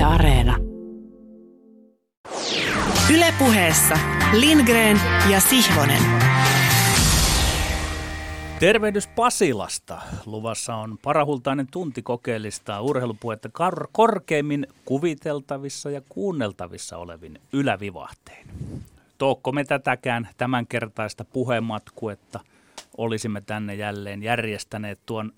[0.00, 0.56] Yle Areena.
[3.14, 3.98] Ylepuheessa
[4.32, 6.02] Lindgren ja Sihvonen.
[8.60, 9.98] Tervehdys Pasilasta.
[10.26, 18.46] Luvassa on parahultainen tunti kokeellista urheilupuhetta kar- korkeimmin kuviteltavissa ja kuunneltavissa olevin ylävivahtein.
[19.18, 22.40] Tookko me tätäkään tämänkertaista puhematkuetta
[22.96, 25.32] olisimme tänne jälleen järjestäneet tuon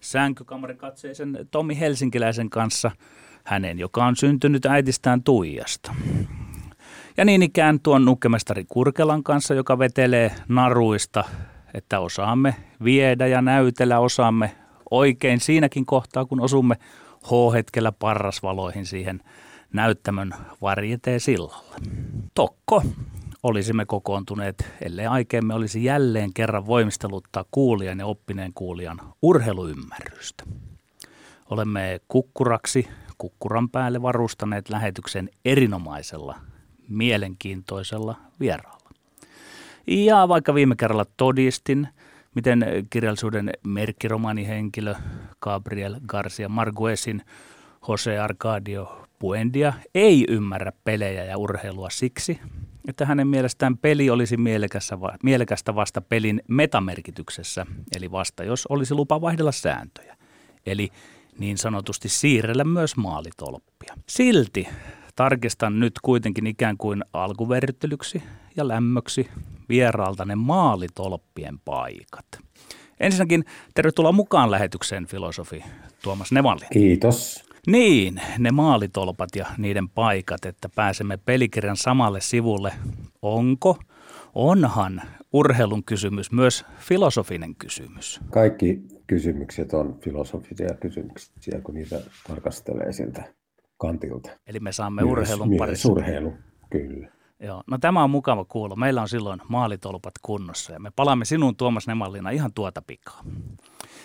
[0.00, 2.90] sänkykamerin katseisen Tomi Helsinkiläisen kanssa,
[3.48, 5.94] hänen joka on syntynyt äitistään Tuijasta.
[7.16, 11.24] Ja niin ikään tuon nukkemestari Kurkelan kanssa, joka vetelee naruista,
[11.74, 14.56] että osaamme viedä ja näytellä, osaamme
[14.90, 16.76] oikein siinäkin kohtaa, kun osumme
[17.24, 19.20] H-hetkellä parrasvaloihin siihen
[19.72, 21.76] näyttämön varjeteen sillalle.
[22.34, 22.82] Tokko
[23.42, 30.44] olisimme kokoontuneet, ellei aikeemme olisi jälleen kerran voimisteluttaa kuulijan ja oppineen kuulijan urheiluymmärrystä.
[31.50, 36.38] Olemme kukkuraksi kukkuran päälle varustaneet lähetyksen erinomaisella,
[36.88, 38.90] mielenkiintoisella vieraalla.
[39.86, 41.88] Ja vaikka viime kerralla todistin,
[42.34, 44.94] miten kirjallisuuden merkkiromaanihenkilö
[45.40, 47.22] Gabriel Garcia Marguesin
[47.88, 52.40] Jose Arcadio Puendia ei ymmärrä pelejä ja urheilua siksi,
[52.88, 54.36] että hänen mielestään peli olisi
[55.22, 60.16] mielekästä vasta pelin metamerkityksessä, eli vasta jos olisi lupa vaihdella sääntöjä,
[60.66, 60.90] eli
[61.38, 63.94] niin sanotusti siirrellä myös maalitolppia.
[64.08, 64.68] Silti
[65.16, 68.22] tarkistan nyt kuitenkin ikään kuin alkuverryttelyksi
[68.56, 69.28] ja lämmöksi
[69.68, 72.26] vieraalta ne maalitolppien paikat.
[73.00, 75.64] Ensinnäkin tervetuloa mukaan lähetykseen filosofi
[76.02, 76.64] Tuomas Nevalli.
[76.72, 77.44] Kiitos.
[77.66, 82.72] Niin, ne maalitolpat ja niiden paikat, että pääsemme pelikirjan samalle sivulle.
[83.22, 83.78] Onko?
[84.34, 88.20] Onhan urheilun kysymys myös filosofinen kysymys.
[88.30, 93.34] Kaikki kysymykset on filosofisia kysymyksiä, kun niitä tarkastelee siltä
[93.76, 94.30] kantilta.
[94.46, 95.92] Eli me saamme myös, urheilun parissa.
[95.92, 96.32] urheilu,
[96.70, 97.08] kyllä.
[97.40, 98.76] Joo, no tämä on mukava kuulla.
[98.76, 103.24] Meillä on silloin maalitolpat kunnossa ja me palaamme sinun Tuomas Nemallina ihan tuota pikaa.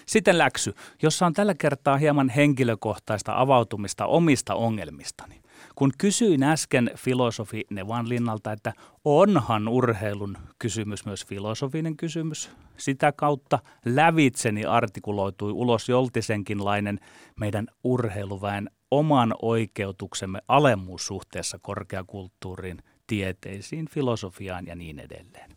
[0.05, 5.42] Sitten läksy, jossa on tällä kertaa hieman henkilökohtaista avautumista omista ongelmistani.
[5.75, 8.73] Kun kysyin äsken filosofi Nevan Linnalta, että
[9.05, 16.99] onhan urheilun kysymys myös filosofinen kysymys, sitä kautta lävitseni artikuloitui ulos joltisenkinlainen
[17.39, 25.51] meidän urheiluväen oman oikeutuksemme alemmuus suhteessa korkeakulttuuriin, tieteisiin, filosofiaan ja niin edelleen.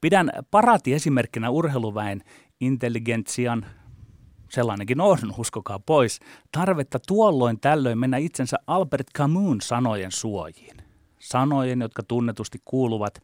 [0.00, 2.22] Pidän parati esimerkkinä urheiluväen
[2.60, 3.66] intelligentsian,
[4.48, 6.20] sellainenkin on, uskokaa pois,
[6.52, 10.76] tarvetta tuolloin tällöin mennä itsensä Albert Camus sanojen suojiin.
[11.20, 13.22] Sanojen, jotka tunnetusti kuuluvat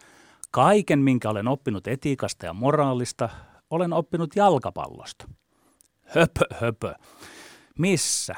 [0.51, 3.29] kaiken, minkä olen oppinut etiikasta ja moraalista,
[3.71, 5.29] olen oppinut jalkapallosta.
[6.03, 6.95] Höpö, höpö.
[7.79, 8.35] Missä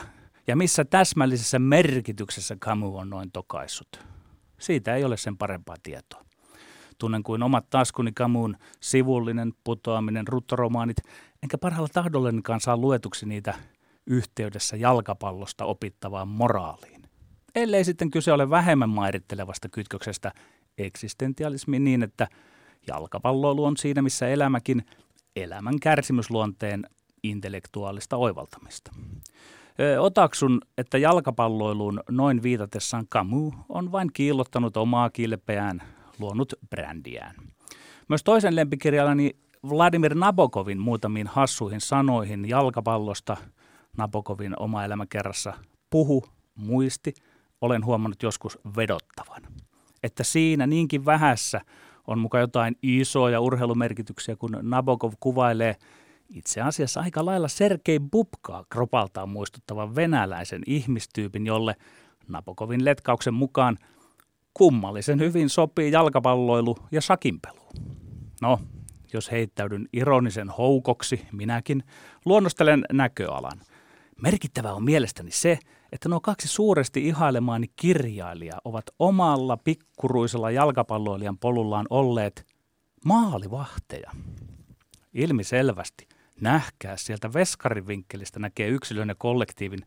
[0.47, 4.05] ja missä täsmällisessä merkityksessä Camus on noin tokaissut?
[4.59, 6.27] Siitä ei ole sen parempaa tietoa.
[6.99, 10.97] Tunnen kuin omat taskuni Camuun sivullinen putoaminen, ruttoromaanit,
[11.43, 13.55] enkä parhaalla tahdollenkaan saa luetuksi niitä
[14.07, 17.03] yhteydessä jalkapallosta opittavaan moraaliin.
[17.55, 20.33] Ellei sitten kyse ole vähemmän mairittelevasta kytköksestä
[20.79, 22.29] eksistentialismiin niin, että
[22.89, 24.85] jalkapalloilu on siinä, missä elämäkin
[25.37, 26.87] elämän kärsimysluonteen
[27.23, 28.93] intellektuaalista oivaltamista.
[29.99, 35.83] Otaksun, että jalkapalloiluun noin viitatessaan Camus on vain kiillottanut omaa kilpeään,
[36.19, 37.37] luonut brändiään.
[38.09, 39.37] Myös toisen lempikirjallani
[39.69, 43.37] Vladimir Nabokovin muutamiin hassuihin sanoihin jalkapallosta
[43.97, 45.53] Nabokovin oma elämä kerrassa
[45.91, 46.25] puhu,
[46.55, 47.15] muisti,
[47.61, 49.43] olen huomannut joskus vedottavan.
[50.03, 51.61] Että siinä niinkin vähässä
[52.07, 55.77] on muka jotain isoja urheilumerkityksiä, kun Nabokov kuvailee
[56.29, 61.77] itse asiassa aika lailla Sergei Bubkaa kropaltaan muistuttavan venäläisen ihmistyypin, jolle
[62.29, 63.79] Nabokovin letkauksen mukaan
[64.55, 67.61] kummallisen hyvin sopii jalkapalloilu ja sakinpelu.
[68.43, 68.59] No,
[69.13, 71.83] jos heittäydyn ironisen houkoksi, minäkin
[72.25, 73.61] luonnostelen näköalan.
[74.23, 75.59] Merkittävää on mielestäni se,
[75.93, 82.47] että nuo kaksi suuresti ihailemaani kirjailijaa ovat omalla pikkuruisella jalkapalloilijan polullaan olleet
[83.05, 84.11] maalivahteja.
[85.15, 86.09] Ilmi selvästi
[86.41, 89.81] nähkää sieltä veskarivinkkelistä näkee yksilön ja kollektiivin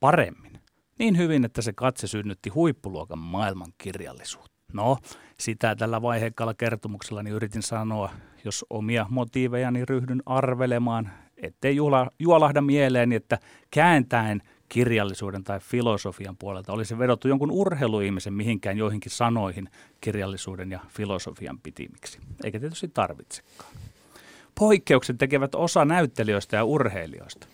[0.00, 0.60] paremmin.
[0.98, 4.54] Niin hyvin, että se katse synnytti huippuluokan maailmankirjallisuutta.
[4.72, 4.98] No,
[5.40, 8.10] sitä tällä vaiheekkaalla kertomuksellani yritin sanoa,
[8.44, 13.38] jos omia motiivejani ryhdyn arvelemaan, ettei juola, juolahda mieleeni, että
[13.70, 19.68] kääntäen kirjallisuuden tai filosofian puolelta olisi vedottu jonkun urheiluihmisen mihinkään joihinkin sanoihin
[20.00, 22.18] kirjallisuuden ja filosofian pitimiksi.
[22.44, 23.72] Eikä tietysti tarvitsekaan.
[24.58, 27.46] Poikkeukset tekevät osa näyttelijöistä ja urheilijoista.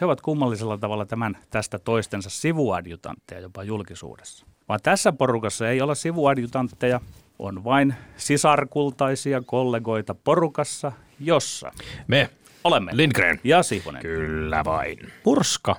[0.00, 4.46] He ovat kummallisella tavalla tämän tästä toistensa sivuadjutantteja jopa julkisuudessa.
[4.68, 7.00] Vaan tässä porukassa ei ole sivuadjutantteja,
[7.38, 11.72] on vain sisarkultaisia kollegoita porukassa, jossa
[12.06, 12.30] Me
[12.64, 13.40] olemme Lindgren.
[13.44, 14.02] ja Sihvonen.
[14.02, 14.98] Kyllä vain.
[15.24, 15.76] Murska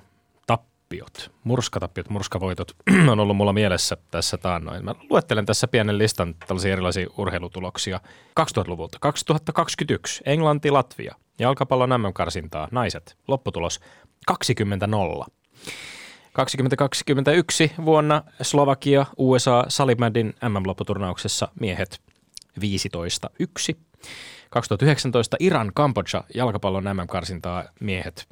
[0.47, 2.75] tappiot, murskatappiot, murskavoitot
[3.11, 4.85] on ollut mulla mielessä tässä taannoin.
[4.85, 7.99] Mä luettelen tässä pienen listan tällaisia erilaisia urheilutuloksia
[8.39, 8.97] 2000-luvulta.
[9.01, 13.79] 2021, Englanti, Latvia, jalkapallon MM-karsintaa, naiset, lopputulos
[14.31, 15.25] 20-0.
[16.35, 22.01] 2021 vuonna Slovakia, USA, Salimädin MM-lopputurnauksessa miehet
[22.59, 23.75] 15-1.
[24.49, 28.27] 2019 Iran, Kambodža, jalkapallon MM-karsintaa miehet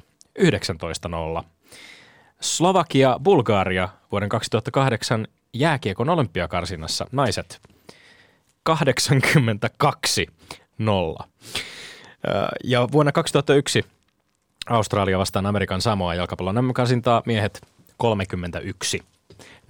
[1.40, 1.44] 19-0.
[2.40, 7.60] Slovakia, Bulgaria vuoden 2008 jääkiekon olympiakarsinnassa naiset
[8.62, 10.26] 82
[10.78, 11.16] 0.
[12.64, 13.84] Ja vuonna 2001
[14.70, 19.02] Australia vastaan Amerikan Samoa jalkapallon MM-karsintaa miehet 31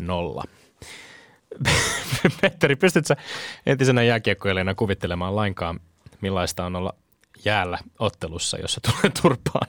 [0.02, 0.44] 0.
[2.40, 3.16] Petteri, pystytkö
[3.66, 5.80] entisenä jääkiekkoilijana kuvittelemaan lainkaan,
[6.20, 6.94] millaista on olla
[7.44, 9.66] jäällä ottelussa, jossa tulee turpaan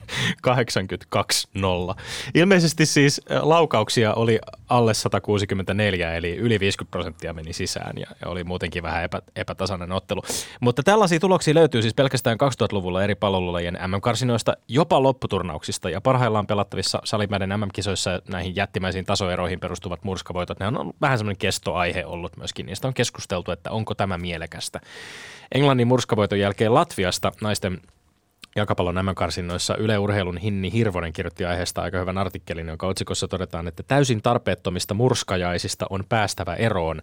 [1.96, 2.00] 82-0.
[2.34, 8.82] Ilmeisesti siis laukauksia oli alle 164, eli yli 50 prosenttia meni sisään ja, oli muutenkin
[8.82, 10.22] vähän epä, epätasainen ottelu.
[10.60, 17.00] Mutta tällaisia tuloksia löytyy siis pelkästään 2000-luvulla eri palvelulajien MM-karsinoista, jopa lopputurnauksista ja parhaillaan pelattavissa
[17.04, 20.60] Salimäiden MM-kisoissa näihin jättimäisiin tasoeroihin perustuvat murskavoitot.
[20.60, 22.66] Ne on vähän semmoinen kestoaihe ollut myöskin.
[22.66, 24.80] Niistä on keskusteltu, että onko tämä mielekästä.
[25.54, 27.80] Englannin murskavoiton jälkeen Latviasta naisten
[28.56, 33.68] jalkapallon nämä karsinnoissa Yle Urheilun Hinni Hirvonen kirjoitti aiheesta aika hyvän artikkelin, jonka otsikossa todetaan,
[33.68, 37.02] että täysin tarpeettomista murskajaisista on päästävä eroon.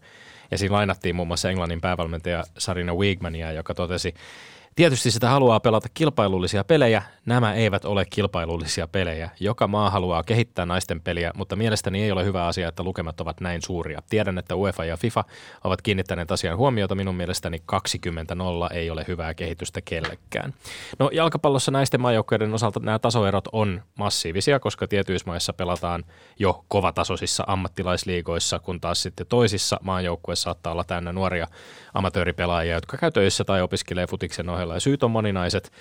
[0.51, 4.13] Ja siinä lainattiin muun muassa Englannin päävalmentaja Sarina Wigmania, joka totesi,
[4.75, 7.03] Tietysti sitä haluaa pelata kilpailullisia pelejä.
[7.25, 9.29] Nämä eivät ole kilpailullisia pelejä.
[9.39, 13.41] Joka maa haluaa kehittää naisten peliä, mutta mielestäni ei ole hyvä asia, että lukemat ovat
[13.41, 14.01] näin suuria.
[14.09, 15.23] Tiedän, että UEFA ja FIFA
[15.63, 16.95] ovat kiinnittäneet asian huomiota.
[16.95, 17.63] Minun mielestäni
[18.71, 20.53] 20-0 ei ole hyvää kehitystä kellekään.
[20.99, 26.03] No jalkapallossa naisten maajoukkojen osalta nämä tasoerot on massiivisia, koska tietyissä maissa pelataan
[26.39, 31.47] jo kovatasoisissa ammattilaisliigoissa, kun taas sitten toisissa maajoukkueissa saattaa olla täynnä nuoria
[31.93, 34.75] amatööripelaajia, jotka käy töissä tai opiskelee futiksen ohella.
[34.75, 35.71] Ja syyt on moninaiset.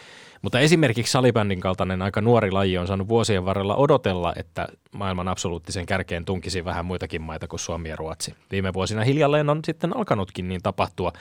[0.42, 5.86] Mutta esimerkiksi salibändin kaltainen aika nuori laji on saanut vuosien varrella odotella, että maailman absoluuttisen
[5.86, 8.34] kärkeen tunkisi vähän muitakin maita kuin Suomi ja Ruotsi.
[8.50, 11.12] Viime vuosina hiljalleen on sitten alkanutkin niin tapahtua,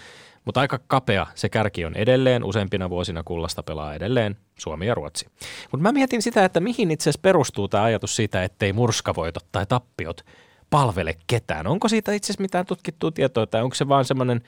[0.46, 2.44] mutta aika kapea se kärki on edelleen.
[2.44, 5.26] Useimpina vuosina kullasta pelaa edelleen Suomi ja Ruotsi.
[5.72, 9.66] Mutta mä mietin sitä, että mihin itse asiassa perustuu tämä ajatus siitä, ettei murskavoitot tai
[9.66, 10.26] tappiot
[10.70, 11.68] palvele ketään.
[11.68, 14.42] Onko siitä itse asiassa mitään tutkittua tietoa tai onko se vaan semmoinen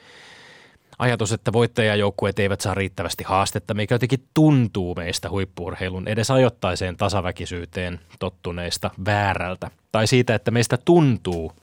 [1.03, 8.00] ajatus, että voittajajoukkueet eivät saa riittävästi haastetta, mikä jotenkin tuntuu meistä huippuurheilun edes ajoittaiseen tasaväkisyyteen
[8.19, 9.71] tottuneista väärältä.
[9.91, 11.53] Tai siitä, että meistä tuntuu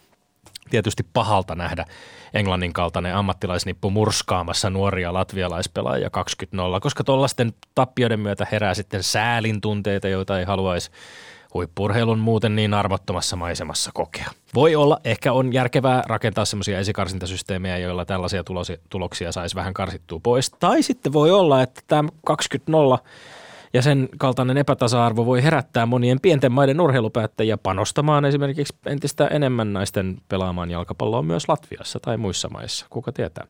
[0.71, 1.85] tietysti pahalta nähdä
[2.35, 6.11] Englannin kaltainen ammattilaisnippu murskaamassa nuoria latvialaispelaajia
[6.77, 10.91] 20-0, koska tuollaisten tappioiden myötä herää sitten säälin tunteita, joita ei haluaisi
[11.55, 14.31] huippurheilun muuten niin armottomassa maisemassa kokea.
[14.55, 18.45] Voi olla, ehkä on järkevää rakentaa semmoisia esikarsintasysteemejä, joilla tällaisia
[18.91, 20.51] tuloksia saisi vähän karsittua pois.
[20.51, 22.73] Tai sitten voi olla, että tämä 20
[23.73, 30.19] ja sen kaltainen epätasa-arvo voi herättää monien pienten maiden urheilupäättäjiä panostamaan esimerkiksi entistä enemmän naisten
[30.29, 33.47] pelaamaan jalkapalloa myös Latviassa tai muissa maissa, kuka tietää.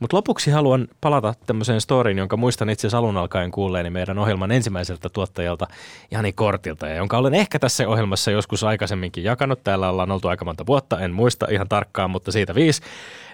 [0.00, 4.52] Mutta lopuksi haluan palata tämmöiseen storiin, jonka muistan itse asiassa alun alkaen kuulleeni meidän ohjelman
[4.52, 5.66] ensimmäiseltä tuottajalta
[6.10, 9.64] Jani Kortilta, ja jonka olen ehkä tässä ohjelmassa joskus aikaisemminkin jakanut.
[9.64, 12.82] Täällä ollaan oltu aika monta vuotta, en muista ihan tarkkaan, mutta siitä viisi.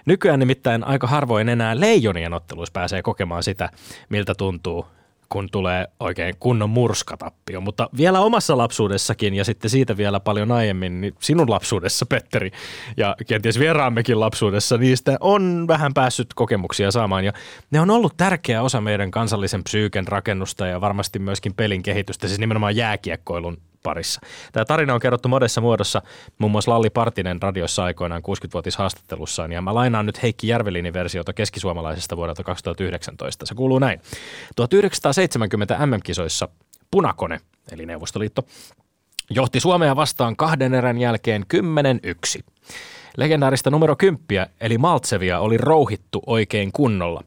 [0.05, 3.69] Nykyään nimittäin aika harvoin enää leijonien otteluissa pääsee kokemaan sitä,
[4.09, 4.85] miltä tuntuu
[5.33, 7.61] kun tulee oikein kunnon murskatappio.
[7.61, 12.51] Mutta vielä omassa lapsuudessakin ja sitten siitä vielä paljon aiemmin, niin sinun lapsuudessa, Petteri,
[12.97, 17.25] ja kenties vieraammekin lapsuudessa, niistä on vähän päässyt kokemuksia saamaan.
[17.25, 17.33] Ja
[17.71, 22.39] ne on ollut tärkeä osa meidän kansallisen psyyken rakennusta ja varmasti myöskin pelin kehitystä, siis
[22.39, 24.21] nimenomaan jääkiekkoilun parissa.
[24.51, 26.01] Tämä tarina on kerrottu modessa muodossa
[26.37, 32.17] muun muassa Lalli Partinen radiossa aikoinaan 60-vuotishaastattelussaan ja mä lainaan nyt Heikki Järvelinin versiota keskisuomalaisesta
[32.17, 33.45] vuodelta 2019.
[33.45, 34.01] Se kuuluu näin.
[34.55, 36.47] 1970 MM-kisoissa
[36.91, 37.39] Punakone,
[37.71, 38.41] eli Neuvostoliitto,
[39.29, 41.45] johti Suomea vastaan kahden erän jälkeen
[42.39, 42.43] 10-1.
[43.17, 47.23] Legendaarista numero 10, eli Maltsevia, oli rouhittu oikein kunnolla.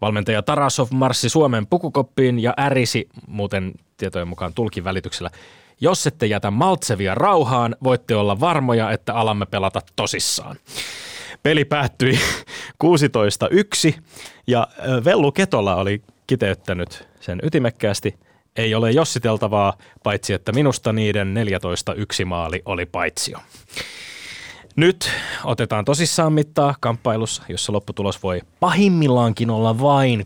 [0.00, 5.30] Valmentaja Tarasov marssi Suomen pukukoppiin ja ärisi, muuten tietojen mukaan tulkin välityksellä,
[5.80, 10.56] jos ette jätä Maltsevia rauhaan, voitte olla varmoja, että alamme pelata tosissaan.
[11.42, 12.18] Peli päättyi
[12.84, 14.00] 16-1
[14.46, 14.68] ja
[15.04, 18.14] Vellu Ketola oli kiteyttänyt sen ytimekkäästi.
[18.56, 21.34] ei ole jossiteltavaa, paitsi että minusta niiden
[22.22, 23.38] 14-1 maali oli paitsio.
[24.76, 25.10] Nyt
[25.44, 30.24] otetaan tosissaan mittaa kamppailussa, jossa lopputulos voi pahimmillaankin olla vain 3-0.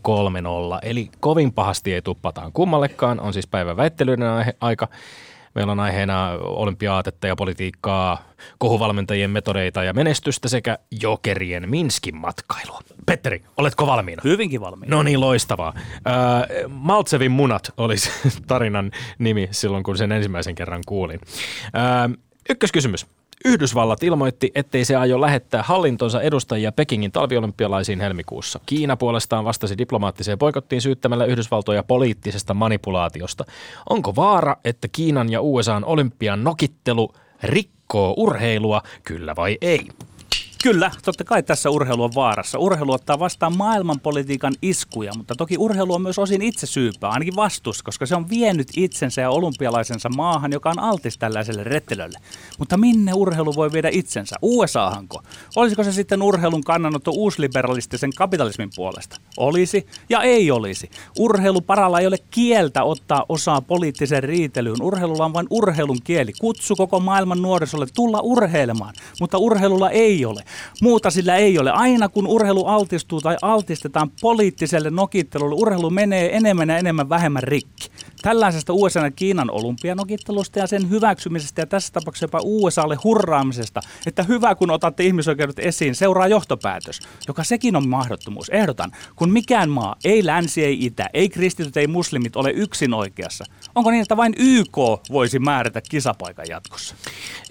[0.81, 3.19] Eli kovin pahasti ei tuppataan kummallekaan.
[3.19, 4.27] On siis päivän väittelyiden
[4.61, 4.87] aika.
[5.55, 8.23] Meillä on aiheena olympiaatetta ja politiikkaa,
[8.57, 12.79] kohuvalmentajien metodeita ja menestystä sekä jokerien Minskin matkailua.
[13.05, 14.21] Petteri, oletko valmiina?
[14.25, 14.95] Hyvinkin valmiina.
[14.95, 15.73] No niin, loistavaa.
[15.75, 18.09] Äh, Maltsevin munat olisi
[18.47, 21.19] tarinan nimi silloin, kun sen ensimmäisen kerran kuulin.
[21.65, 22.17] Äh,
[22.49, 23.05] ykköskysymys.
[23.45, 28.59] Yhdysvallat ilmoitti, ettei se aio lähettää hallintonsa edustajia Pekingin talviolympialaisiin helmikuussa.
[28.65, 33.45] Kiina puolestaan vastasi diplomaattiseen poikottiin syyttämällä Yhdysvaltoja poliittisesta manipulaatiosta.
[33.89, 39.87] Onko vaara, että Kiinan ja USAn olympian nokittelu rikkoo urheilua, kyllä vai ei?
[40.63, 42.59] Kyllä, totta kai tässä urheilu on vaarassa.
[42.59, 47.83] Urheilu ottaa vastaan maailmanpolitiikan iskuja, mutta toki urheilu on myös osin itse syypää, ainakin vastus,
[47.83, 52.19] koska se on vienyt itsensä ja olympialaisensa maahan, joka on altis tällaiselle rettelölle.
[52.59, 54.35] Mutta minne urheilu voi viedä itsensä?
[54.41, 55.21] USAhanko?
[55.55, 59.15] Olisiko se sitten urheilun kannanotto uusliberalistisen kapitalismin puolesta?
[59.37, 60.89] Olisi ja ei olisi.
[61.19, 64.81] Urheiluparalla ei ole kieltä ottaa osaa poliittiseen riitelyyn.
[64.81, 66.31] Urheilulla on vain urheilun kieli.
[66.39, 70.43] Kutsu koko maailman nuorisolle tulla urheilemaan, mutta urheilulla ei ole.
[70.81, 71.71] Muuta sillä ei ole.
[71.71, 77.89] Aina kun urheilu altistuu tai altistetaan poliittiselle nokittelulle, urheilu menee enemmän ja enemmän vähemmän rikki.
[78.21, 84.23] Tällaisesta USA ja Kiinan olympianokittelusta ja sen hyväksymisestä ja tässä tapauksessa jopa USAlle hurraamisesta, että
[84.23, 88.49] hyvä kun otatte ihmisoikeudet esiin, seuraa johtopäätös, joka sekin on mahdottomuus.
[88.49, 93.45] Ehdotan, kun mikään maa, ei länsi, ei itä, ei kristityt, ei muslimit ole yksin oikeassa.
[93.75, 94.77] Onko niin, että vain YK
[95.11, 96.95] voisi määrätä kisapaikan jatkossa?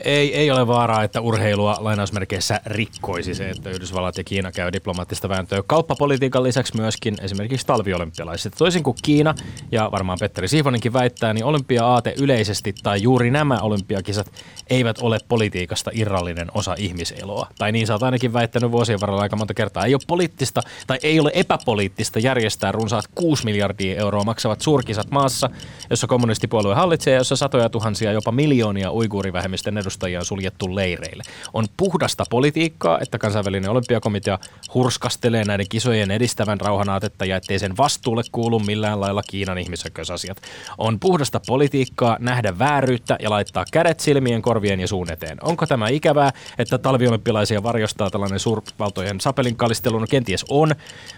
[0.04, 5.28] Ei, ei ole vaaraa, että urheilua lainausmerkeissä rikkoisi se, että Yhdysvallat ja Kiina käy diplomaattista
[5.28, 8.54] vääntöä kauppapolitiikan lisäksi myöskin esimerkiksi talviolympialaiset.
[8.58, 9.34] Toisin kuin Kiina
[9.72, 14.32] ja varmaan Petteri Sihvonenkin väittää, niin olympia-aate yleisesti tai juuri nämä olympiakisat
[14.70, 17.46] eivät ole politiikasta irrallinen osa ihmiseloa.
[17.58, 19.84] Tai niin sä oot ainakin väittänyt vuosien varrella aika monta kertaa.
[19.84, 25.50] Ei ole poliittista tai ei ole epäpoliittista järjestää runsaat 6 miljardia euroa maksavat suurkisat maassa,
[25.90, 31.22] jossa kommunistipuolue hallitsee jossa satoja tuhansia, jopa miljoonia uiguurivähemmistön edustajia on suljettu leireille.
[31.52, 34.38] On puhdasta politiikkaa, että kansainvälinen olympiakomitea
[34.74, 40.42] hurskastelee näiden kisojen edistävän rauhanaatetta ja ettei sen vastuulle kuulu millään lailla Kiinan ihmisoikeusasiat.
[40.78, 45.38] On puhdasta politiikkaa nähdä vääryyttä ja laittaa kädet silmien, korvien ja suun eteen.
[45.42, 49.98] Onko tämä ikävää, että talviolympialaisia varjostaa tällainen suurvaltojen sapelinkallistelu?
[49.98, 50.74] No kenties on,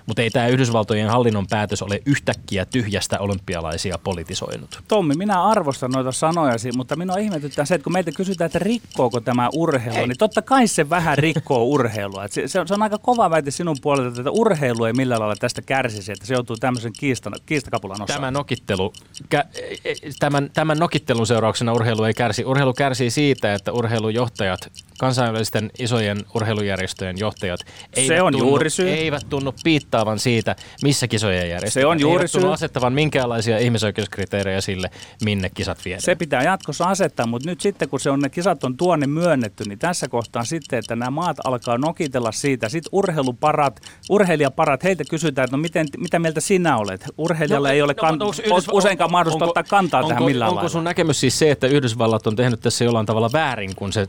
[0.06, 4.83] mutta ei tämä Yhdysvaltojen hallinnon päätös ole yhtäkkiä tyhjästä olympialaisia politisoinut.
[4.88, 9.20] Tommi, minä arvostan noita sanojasi, mutta minua ihmetyttää se, että kun meiltä kysytään, että rikkooko
[9.20, 10.06] tämä urheilu, ei.
[10.06, 12.28] niin totta kai se vähän rikkoo urheilua.
[12.28, 15.36] Se, se, on, se on aika kova väite sinun puolelta, että urheilu ei millään lailla
[15.36, 18.16] tästä kärsisi, että se joutuu tämmöisen kiistan, kiistakapulan osaan.
[18.16, 18.92] Tämä nokittelu,
[19.28, 19.44] kä,
[20.18, 22.44] tämän, tämän nokittelun seurauksena urheilu ei kärsi.
[22.44, 27.60] Urheilu kärsii siitä, että urheilujohtajat, kansainvälisten isojen urheilujärjestöjen johtajat
[27.96, 28.90] eivät, se on tunnu, juuri syy.
[28.90, 31.82] eivät tunnu piittaavan siitä, missä kisoja järjestetään.
[31.82, 32.54] Se on juuri eivät tunnu syy.
[32.54, 34.90] asettavan minkäänlaisia ihmisoikeuskriteerejä sille,
[35.24, 36.02] minne kisat viedään.
[36.02, 39.64] Se pitää jatkossa asettaa, mutta nyt sitten kun se on, ne kisat on tuonne myönnetty,
[39.68, 42.68] niin tässä kohtaa sitten, että nämä maat alkaa nokitella siitä.
[42.68, 47.04] Sitten urheiluparat, urheilijaparat, heiltä kysytään, että no miten, mitä mieltä sinä olet?
[47.18, 50.24] Urheilijalla ei ole kan, No, onko on, Yhdysva- useinkaan mahdollista onko- ottaa kantaa onko, tähän
[50.24, 50.68] millään Onko lailla.
[50.68, 54.06] sun näkemys siis se, että Yhdysvallat on tehnyt tässä jollain tavalla väärin, kun se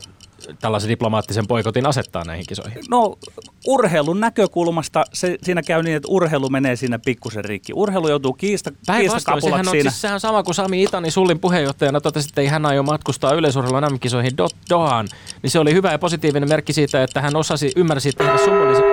[0.60, 2.82] tällaisen diplomaattisen poikotin asettaa näihin kisoihin?
[2.90, 3.18] No
[3.66, 7.72] urheilun näkökulmasta se, siinä käy niin, että urheilu menee siinä pikkusen rikki.
[7.74, 9.90] Urheilu joutuu kiista, Päinvastoin, sehän kiistakapulaksi on, siinä.
[9.90, 13.32] siis, sehän on sama kuin Sami Itani Sullin puheenjohtajana totesi, että ei hän aio matkustaa
[13.34, 15.08] yleisurheilun MM-kisoihin Do- Dohaan.
[15.42, 18.84] Niin se oli hyvä ja positiivinen merkki siitä, että hän osasi, ymmärsi tehdä symbolisen...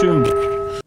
[0.00, 0.24] Sym-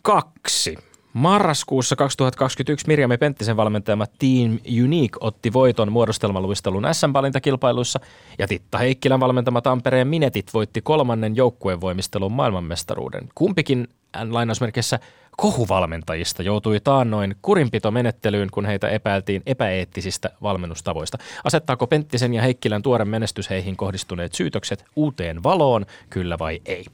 [0.01, 0.77] Kaksi.
[1.17, 7.99] Marraskuussa 2021 Mirjami Penttisen valmentajama Team Unique otti voiton muodostelmaluistelun SM-valintakilpailuissa
[8.39, 13.29] ja Titta Heikkilän valmentama Tampereen Minetit voitti kolmannen joukkuevoimistelun maailmanmestaruuden.
[13.35, 14.99] Kumpikin äh, lainausmerkissä
[15.37, 21.17] kohuvalmentajista joutui taannoin kurinpitomenettelyyn, kun heitä epäiltiin epäeettisistä valmennustavoista.
[21.43, 26.85] Asettaako Penttisen ja Heikkilän tuore menestys heihin kohdistuneet syytökset uuteen valoon, kyllä vai ei?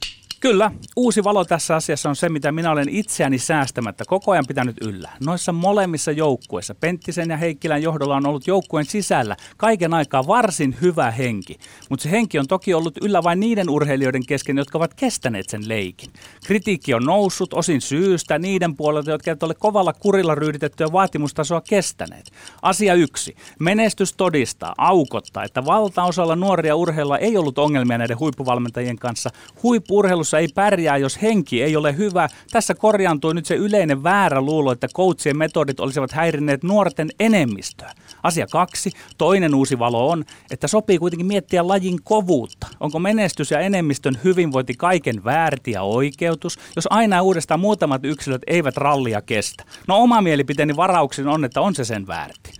[0.44, 4.78] Kyllä, uusi valo tässä asiassa on se, mitä minä olen itseäni säästämättä koko ajan pitänyt
[4.82, 5.10] yllä.
[5.26, 11.12] Noissa molemmissa joukkueissa, Penttisen ja Heikkilän johdolla on ollut joukkueen sisällä kaiken aikaa varsin hyvä
[11.12, 11.58] henki.
[11.90, 15.70] Mutta se henki on toki ollut yllä vain niiden urheilijoiden kesken, jotka ovat kestäneet sen
[15.70, 16.10] leikin.
[16.46, 22.32] Kritiikki on noussut osin syystä niiden puolelta, jotka eivät ole kovalla kurilla ryyditettyä vaatimustasoa kestäneet.
[22.62, 23.36] Asia yksi.
[23.60, 29.30] Menestys todistaa, aukottaa, että valtaosalla nuoria urheilla ei ollut ongelmia näiden huippuvalmentajien kanssa.
[29.64, 32.30] Huippuurheilussa urheilussa ei pärjää, jos henki ei ole hyvä.
[32.52, 37.92] Tässä korjaantui nyt se yleinen väärä luulo, että coachien metodit olisivat häirinneet nuorten enemmistöä.
[38.24, 38.92] Asia kaksi.
[39.18, 42.68] Toinen uusi valo on, että sopii kuitenkin miettiä lajin kovuutta.
[42.80, 48.78] Onko menestys ja enemmistön hyvinvointi kaiken väärti ja oikeutus, jos aina uudestaan muutamat yksilöt eivät
[48.78, 49.64] rallia kestä?
[49.88, 52.52] No oma mielipiteeni varauksin on, että on se sen väärti.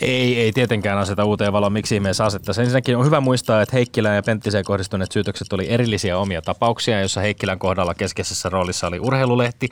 [0.00, 1.72] Ei, ei tietenkään aseta uuteen valoon.
[1.72, 2.60] Miksi ihmeessä asettaisi?
[2.60, 7.20] Ensinnäkin on hyvä muistaa, että Heikkilään ja Penttiseen kohdistuneet syytökset oli erillisiä omia tapauksia, jossa
[7.20, 9.68] Heikkilän kohdalla keskeisessä roolissa oli urheilulehti,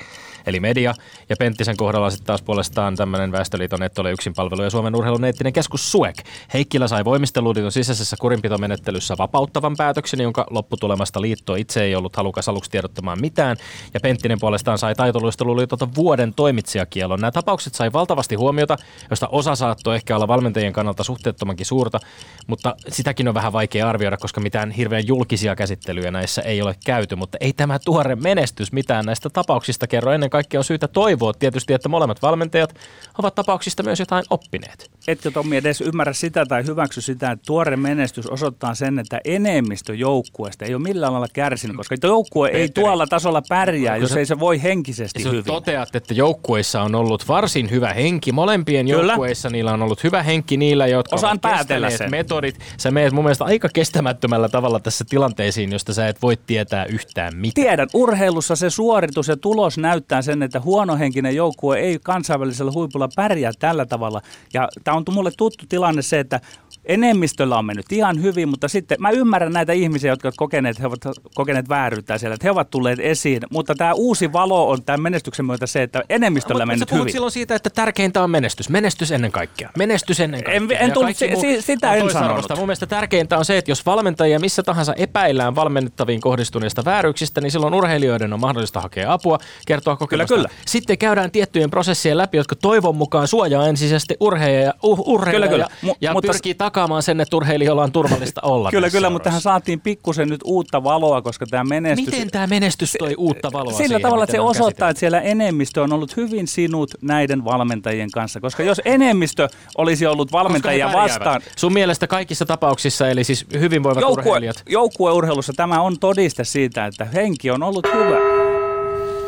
[0.46, 0.94] eli media,
[1.28, 5.52] ja Penttisen kohdalla sitten taas puolestaan tämmöinen Väestöliiton Nettolle yksin palvelu ja Suomen urheilun eettinen
[5.52, 6.16] keskus SUEK.
[6.54, 12.70] Heikkilä sai voimisteluliiton sisäisessä kurinpitomenettelyssä vapauttavan päätöksen, jonka lopputulemasta liitto itse ei ollut halukas aluksi
[12.70, 13.56] tiedottamaan mitään,
[13.94, 17.20] ja Penttinen puolestaan sai taitoluisteluliitolta vuoden toimitsijakielon.
[17.20, 18.76] Nämä tapaukset sai valtavasti huomiota,
[19.10, 21.98] josta osa saattoi ehkä olla valmentajien kannalta suhteettomankin suurta,
[22.46, 27.16] mutta sitäkin on vähän vaikea arvioida, koska mitään hirveän julkisia käsittelyjä näissä ei ole käyty,
[27.16, 30.12] mutta ei tämä tuore menestys mitään näistä tapauksista kerro.
[30.12, 32.74] Ennen kaikkea on syytä toivoa tietysti, että molemmat valmentajat
[33.18, 34.90] ovat tapauksista myös jotain oppineet.
[35.08, 39.94] Etkö Tommi edes ymmärrä sitä tai hyväksy sitä, että tuore menestys osoittaa sen, että enemmistö
[39.94, 44.38] joukkueesta ei ole millään lailla kärsinyt, koska joukkue ei tuolla tasolla pärjää, jos ei se
[44.38, 45.44] voi henkisesti hyvin.
[45.44, 48.32] toteat, että joukkueissa on ollut varsin hyvä henki.
[48.32, 52.10] Molempien joukkueissa niillä on ollut hyvä henki niillä, jotka Osaan ovat päätellä sen.
[52.10, 52.58] metodit.
[52.76, 57.36] Sä meet mun mielestä aika kestämättömällä tavalla tässä tilanteisiin, josta sä et voi tietää yhtään
[57.36, 57.64] mitään.
[57.64, 63.52] Tiedän, urheilussa se suoritus ja tulos näyttää sen, että huonohenkinen joukkue ei kansainvälisellä huipulla pärjää
[63.58, 64.20] tällä tavalla.
[64.54, 66.40] Ja tämä on mulle tuttu tilanne se, että
[66.84, 70.86] enemmistöllä on mennyt ihan hyvin, mutta sitten mä ymmärrän näitä ihmisiä, jotka ovat kokeneet, he
[70.86, 71.00] ovat
[71.34, 75.46] kokeneet vääryyttä siellä, että he ovat tulleet esiin, mutta tämä uusi valo on tämän menestyksen
[75.46, 77.12] myötä se, että enemmistöllä on Mutta mennyt hyvin.
[77.12, 78.68] silloin siitä, että tärkeintä on menestys.
[78.68, 79.70] Menestys ennen kaikkea.
[79.78, 79.89] Menestys
[80.20, 80.76] ennen kaikkea.
[80.76, 82.46] En- en Ja tullut kaikki si- sitä en sanonut.
[82.56, 87.50] Mun mielestä tärkeintä on se, että jos valmentajia missä tahansa epäillään valmennettaviin kohdistuneista vääryyksistä, niin
[87.50, 90.34] silloin urheilijoiden on mahdollista hakea apua, kertoa kokemusta.
[90.34, 90.48] kyllä.
[90.66, 95.92] Sitten käydään tiettyjen prosessien läpi, jotka toivon mukaan suojaa ensisijaisesti urheilijoja, uh, urheilijoja Kyllä, kyllä.
[95.92, 99.40] Mu- ja mutta- pyrkii takaamaan sen, että urheilijoilla on turvallista olla Kyllä, kyllä, mutta tähän
[99.40, 102.06] saatiin pikkusen nyt uutta valoa, koska tämä menestys...
[102.14, 105.82] Miten tämä menestys toi uutta valoa Sillä siihen, tavalla, että se osoittaa, että siellä enemmistö
[105.82, 108.40] on ollut hyvin sinut näiden valmentajien kanssa.
[108.40, 109.48] Koska jos enemmistö
[109.80, 114.62] olisi ollut valmentajia vastaan, Sun mielestä kaikissa tapauksissa, eli siis hyvinvoivat joukkue, urheilijat.
[114.68, 118.16] joukkueurheilussa tämä on todiste siitä, että henki on ollut hyvä.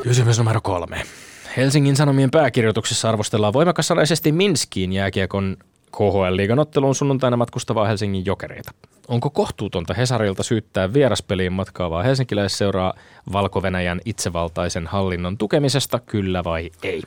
[0.03, 1.03] Kysymys numero kolme.
[1.57, 5.57] Helsingin Sanomien pääkirjoituksessa arvostellaan voimakassanaisesti Minskiin jääkiekon
[5.97, 8.73] KHL-liigan otteluun sunnuntaina matkustavaa Helsingin jokereita.
[9.09, 12.95] Onko kohtuutonta Hesarilta syyttää vieraspeliin matkaavaa helsinkiläisseuraa
[13.33, 13.63] valko
[14.05, 17.03] itsevaltaisen hallinnon tukemisesta, kyllä vai ei?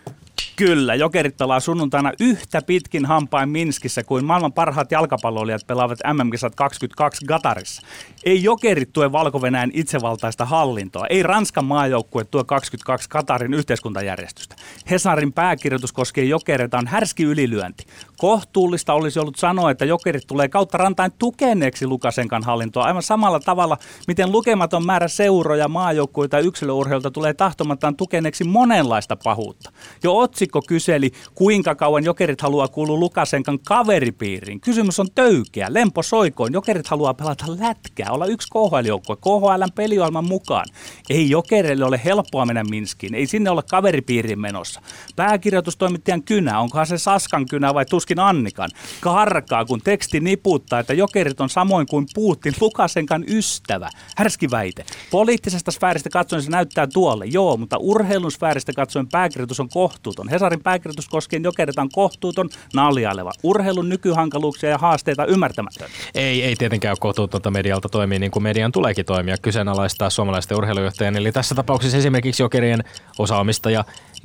[0.56, 7.26] Kyllä, Jokerit pelaa sunnuntaina yhtä pitkin hampain Minskissä kuin maailman parhaat jalkapalloilijat pelaavat MM-kisat 22
[7.26, 7.82] Gatarissa.
[8.24, 9.42] Ei Jokerit tue valko
[9.74, 14.56] itsevaltaista hallintoa, ei Ranskan maajoukkue tue 22 Katarin yhteiskuntajärjestystä.
[14.90, 17.86] Hesarin pääkirjoitus koskee Jokereita on härski ylilyönti.
[18.18, 23.78] Kohtuullista olisi ollut sanoa, että Jokerit tulee kautta rantain tukeneeksi Lukasenkan hallintoa aivan samalla tavalla,
[24.08, 29.72] miten lukematon määrä seuroja, maajoukkueita ja yksilöurheilta tulee tahtomattaan tukeneeksi monenlaista pahuutta.
[30.04, 34.62] Jo otsikko kyseli, kuinka kauan Jokerit haluaa kuulua Lukasenkan kaveripiiriin.
[34.62, 36.54] Kysymys on töykeä, lempo soikoon.
[36.54, 40.66] Jokerit haluaa pelata lätkää, olla yksi KHL-joukkue, KHLn peliohjelman mukaan.
[41.10, 44.82] Ei Jokerille ole helppoa mennä Minskiin, ei sinne olla kaveripiiriin menossa.
[45.16, 48.70] Pääkirjoitustoimittajan kynä, onkohan se Saskan kynä vai tuskin Annikan,
[49.02, 53.90] karkaa, kun teksti niputtaa, että Jokerit on samoin kuin Putin Lukasenkan ystävä.
[54.18, 54.86] Härski väite.
[55.12, 60.30] Poliittisesta sfääristä katsoen se näyttää tuolle, joo, mutta urheilun sfääristä katsoen pääkirjoitus on kohtuuton.
[60.30, 63.32] Hesarin pääkirjoitus koskien Jokerit on kohtuuton, naljaileva.
[63.44, 65.90] Urheilun nykyhankaluuksia ja haasteita ymmärtämätön.
[66.16, 71.18] Ei, ei tietenkään ole kohtuutonta medialta toimia niin kuin median tuleekin toimia, kyseenalaistaa suomalaisten urheilujohtajan.
[71.18, 72.84] Eli tässä tapauksessa esimerkiksi Jokerien
[73.20, 73.84] osaomistaja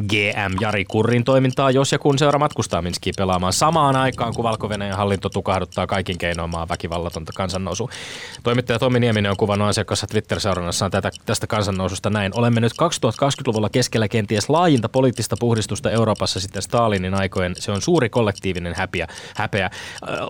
[0.09, 4.69] GM Jari Kurrin toimintaa, jos ja kun seura matkustaa Minskiin pelaamaan samaan aikaan, kun valko
[4.95, 7.89] hallinto tukahduttaa kaikin keinoin maan väkivallatonta kansannousua.
[8.43, 12.33] Toimittaja Tomi Nieminen on kuvannut asiakkaassa Twitter-seurannassaan tätä, tästä kansannoususta näin.
[12.35, 17.55] Olemme nyt 2020-luvulla keskellä kenties laajinta poliittista puhdistusta Euroopassa sitten Stalinin aikojen.
[17.59, 19.07] Se on suuri kollektiivinen häpeä.
[19.35, 19.65] häpeä.
[19.65, 19.71] Äh,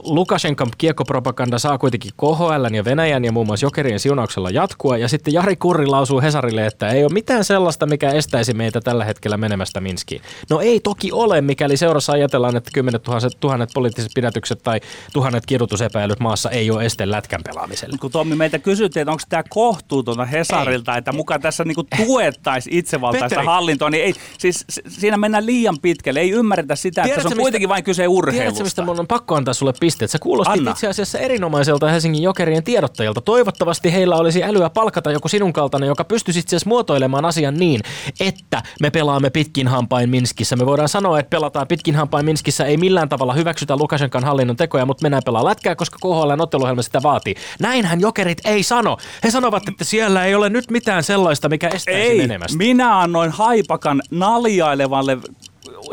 [0.04, 4.96] Lukashenkan kiekkopropaganda saa kuitenkin KHL ja Venäjän ja muun muassa Jokerien siunauksella jatkua.
[4.96, 9.04] Ja sitten Jari Kurri lausuu Hesarille, että ei ole mitään sellaista, mikä estäisi meitä tällä
[9.04, 10.22] hetkellä menemästä Minskiin.
[10.50, 14.80] No ei toki ole, mikäli seurassa ajatellaan, että kymmenet tuhannet, tuhannet poliittiset pidätykset tai
[15.12, 17.96] tuhannet kidutusepäilyt maassa ei ole este lätkän pelaamiselle.
[18.00, 23.28] Kun Tommi meitä kysyttiin, että onko tämä kohtuutonta Hesarilta, että mukaan tässä niinku tuettaisiin itsevaltaista
[23.28, 23.46] Petteri.
[23.46, 26.20] hallintoa, niin ei, siis siinä mennään liian pitkälle.
[26.20, 28.64] Ei ymmärretä sitä, Tiedätkö, että se on mistä- kuitenkin vain kyse Tiedätkö, urheilusta.
[28.64, 30.10] mistä mun on pakko antaa sulle pisteet?
[30.10, 30.70] Sä kuulostit Anna.
[30.70, 33.20] itse asiassa erinomaiselta Helsingin Jokerien tiedottajalta.
[33.20, 37.80] Toivottavasti heillä olisi älyä palkata joku sinun kaltainen, joka pystyisi itse asiassa muotoilemaan asian niin,
[38.20, 40.56] että me pelaamme pitkin hampain Minskissä.
[40.56, 44.86] Me voidaan sanoa, että pelataan pitkin hampain Minskissä, ei millään tavalla hyväksytä Lukashenkan hallinnon tekoja,
[44.86, 47.34] mutta mennään pelaa lätkää, koska KHL otteluohjelma sitä vaatii.
[47.60, 48.96] Näinhän Jokerit ei sano.
[49.24, 52.58] He sanovat, että siellä ei ole nyt mitään sellaista, mikä estäisi Ei, menemästä.
[52.58, 55.18] minä annoin haipakan naljailevalle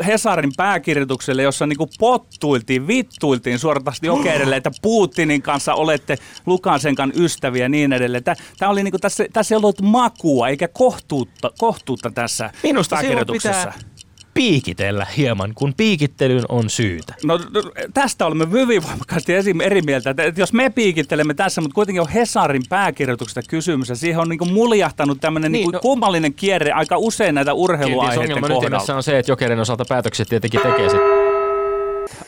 [0.06, 7.68] Hesarin pääkirjoitukselle, jossa niinku pottuiltiin, vittuiltiin suorastaan jokerille, että Putinin kanssa olette Lukasenkan ystäviä ja
[7.68, 8.24] niin edelleen.
[8.58, 13.72] Tämä oli niinku, tässä, tässä ei ollut makua eikä kohtuutta, kohtuutta tässä Minusta silloin pääkirjoituksessa.
[13.72, 13.97] pitää
[14.38, 17.14] piikitellä hieman, kun piikittelyyn on syytä.
[17.24, 17.62] No no,
[17.94, 19.32] tästä olemme hyvin voimakkaasti
[19.64, 24.20] eri mieltä, että, jos me piikittelemme tässä, mutta kuitenkin on Hesarin pääkirjoituksesta kysymys ja siihen
[24.20, 28.64] on niinku muljahtanut tämmöinen Niin, niin, no- kummallinen kierre aika usein näitä urheiluaiheiden kohdalla.
[28.66, 31.00] ytimessä on se, että Jokerin osalta päätökset tietenkin tekee sit.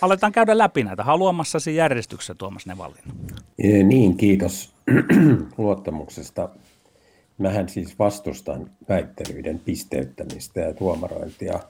[0.01, 3.03] Aletaan käydä läpi näitä haluamassasi järjestyksessä, Tuomas Nevallin.
[3.59, 4.73] Ee, Niin, kiitos
[5.59, 6.49] luottamuksesta.
[7.39, 11.61] Mähän siis vastustan väittelyiden pisteyttämistä ja tuomarointia.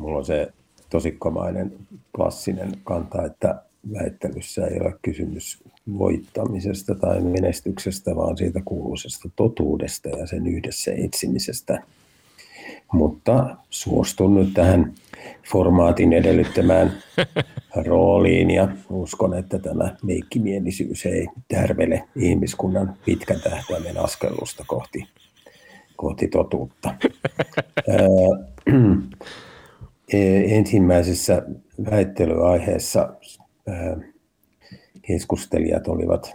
[0.00, 0.52] Mulla on se
[0.90, 1.72] tosikkomainen
[2.16, 5.62] klassinen kanta, että väittelyssä ei ole kysymys
[5.98, 11.82] voittamisesta tai menestyksestä, vaan siitä kuuluisesta totuudesta ja sen yhdessä etsimisestä.
[12.92, 14.94] Mutta suostun nyt tähän
[15.52, 16.92] formaatin edellyttämään
[17.86, 25.08] rooliin ja uskon, että tämä leikkimielisyys ei tärvele ihmiskunnan pitkän tähtäimen askellusta kohti,
[25.96, 26.94] kohti totuutta.
[30.48, 31.42] ensimmäisessä
[31.90, 33.14] väittelyaiheessa
[35.02, 36.32] keskustelijat olivat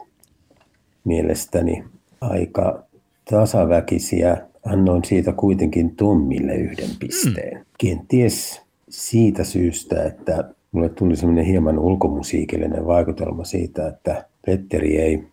[1.04, 1.84] mielestäni
[2.22, 2.84] aika
[3.30, 4.38] tasaväkisiä.
[4.66, 7.66] Annoin siitä kuitenkin Tommille yhden pisteen.
[7.78, 15.28] Kenties siitä syystä, että mulle tuli semmoinen hieman ulkomusiikillinen vaikutelma siitä, että Petteri ei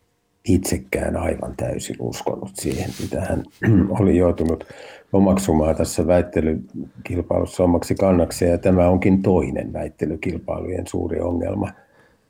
[0.49, 3.43] itsekään aivan täysin uskonut siihen, mitä hän
[4.01, 4.65] oli joutunut
[5.13, 8.45] omaksumaan tässä väittelykilpailussa omaksi kannaksi.
[8.45, 11.69] Ja tämä onkin toinen väittelykilpailujen suuri ongelma.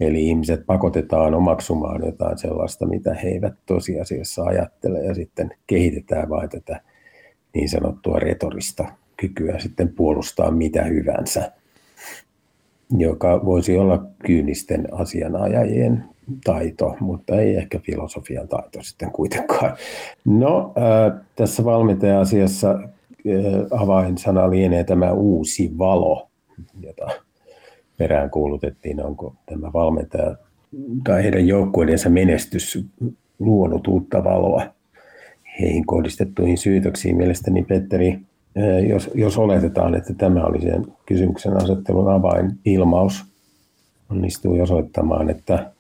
[0.01, 6.51] Eli ihmiset pakotetaan omaksumaan jotain sellaista, mitä he eivät tosiasiassa ajattele, ja sitten kehitetään vain
[6.51, 6.81] tätä
[7.55, 8.85] niin sanottua retorista
[9.17, 11.53] kykyä sitten puolustaa mitä hyvänsä,
[12.99, 16.05] joka voisi olla kyynisten asianajajien
[16.45, 19.77] taito, mutta ei ehkä filosofian taito sitten kuitenkaan.
[20.25, 26.29] No, äh, tässä valmentaja-asiassa äh, avainsana lienee tämä uusi valo,
[26.81, 27.09] jota
[27.97, 30.37] perään kuulutettiin, onko tämä valmentaja
[31.05, 32.85] tai heidän joukkueidensa menestys
[33.39, 34.63] luonut uutta valoa
[35.61, 37.17] heihin kohdistettuihin syytöksiin.
[37.17, 38.19] Mielestäni Petteri,
[38.89, 43.25] jos, jos oletetaan, että tämä oli sen kysymyksen asettelun avainilmaus,
[44.11, 45.72] onnistui osoittamaan, että,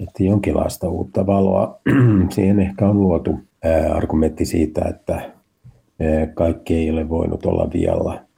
[0.00, 1.80] että jonkinlaista uutta valoa
[2.34, 3.40] siihen ehkä on luotu
[3.94, 5.32] argumentti siitä, että
[6.34, 8.28] kaikki ei ole voinut olla vialla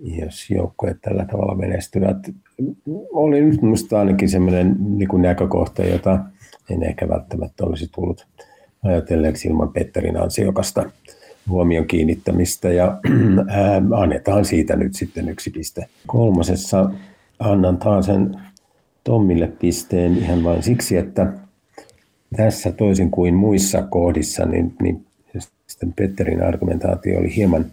[0.00, 2.16] jos joukkueet tällä tavalla menestyvät.
[3.12, 6.18] Oli nyt minusta ainakin sellainen niin näkökohta, jota
[6.70, 8.26] en ehkä välttämättä olisi tullut
[8.84, 10.90] ajatelleeksi ilman Petterin ansiokasta
[11.48, 12.98] huomion kiinnittämistä ja
[14.02, 15.86] annetaan siitä nyt sitten yksi piste.
[16.06, 16.90] Kolmosessa
[17.38, 18.40] annan taas sen
[19.06, 21.32] Tommille pisteen ihan vain siksi, että
[22.36, 25.06] tässä toisin kuin muissa kohdissa, niin, niin
[25.66, 27.66] sitten Petterin argumentaatio oli hieman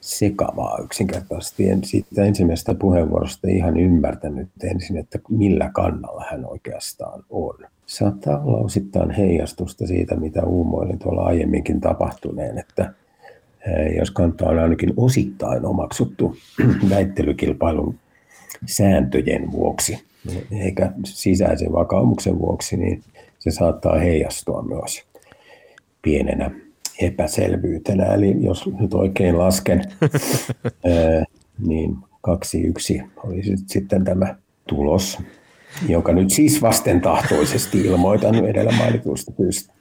[0.00, 1.68] sekavaa yksinkertaisesti.
[1.70, 7.54] En siitä ensimmäisestä puheenvuorosta ihan ymmärtänyt ensin, että millä kannalla hän oikeastaan on.
[7.86, 12.92] Saattaa olla osittain heijastusta siitä, mitä uumoilin tuolla aiemminkin tapahtuneen, että
[13.98, 16.36] jos kanta on ainakin osittain omaksuttu
[16.90, 17.94] väittelykilpailun
[18.66, 20.11] sääntöjen vuoksi,
[20.50, 23.02] eikä sisäisen vakaumuksen vuoksi, niin
[23.38, 25.04] se saattaa heijastua myös
[26.02, 26.50] pienenä
[27.00, 28.04] epäselvyytenä.
[28.04, 29.84] Eli jos nyt oikein lasken,
[31.68, 34.34] niin kaksi yksi oli sitten tämä
[34.68, 35.18] tulos,
[35.88, 39.72] jonka nyt siis vastentahtoisesti ilmoitan edellä mainituista syystä.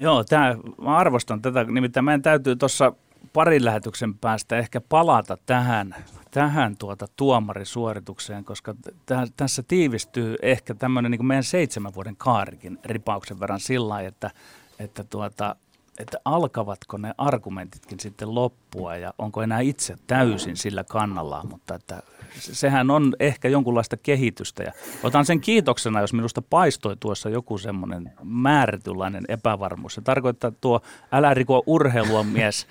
[0.00, 1.64] Joo, tää, mä arvostan tätä.
[1.64, 2.92] Nimittäin meidän täytyy tuossa
[3.34, 5.94] parin lähetyksen päästä ehkä palata tähän,
[6.30, 8.74] tähän tuota tuomarisuoritukseen, koska
[9.06, 14.30] täh, tässä tiivistyy ehkä tämmöinen niin meidän seitsemän vuoden kaarikin ripauksen verran sillä lailla, että,
[14.78, 15.56] että tuota,
[15.98, 22.02] että alkavatko ne argumentitkin sitten loppua ja onko enää itse täysin sillä kannallaan, mutta että
[22.38, 28.12] sehän on ehkä jonkunlaista kehitystä ja otan sen kiitoksena, jos minusta paistoi tuossa joku semmoinen
[28.22, 29.94] määrätynlainen epävarmuus.
[29.94, 30.80] Se tarkoittaa, että tuo
[31.12, 32.66] älä riko urheilua mies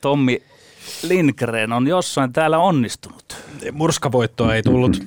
[0.00, 0.42] Tommi
[1.02, 3.36] Lindgren on jossain täällä onnistunut.
[3.72, 5.02] Murskavoittoa ei tullut,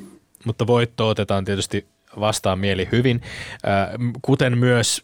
[0.45, 1.85] mutta voitto otetaan tietysti
[2.19, 3.21] vastaan mieli hyvin,
[3.67, 3.89] äh,
[4.21, 5.03] kuten myös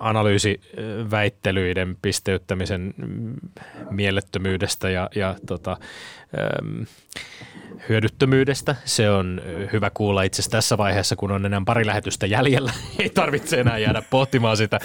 [0.00, 2.94] analyysiväittelyiden pisteyttämisen
[3.90, 5.76] mielettömyydestä ja, ja tota,
[6.38, 6.82] ähm,
[7.88, 8.76] hyödyttömyydestä.
[8.84, 12.72] Se on hyvä kuulla itse asiassa tässä vaiheessa, kun on enää pari lähetystä jäljellä.
[12.98, 14.78] Ei tarvitse enää jäädä pohtimaan sitä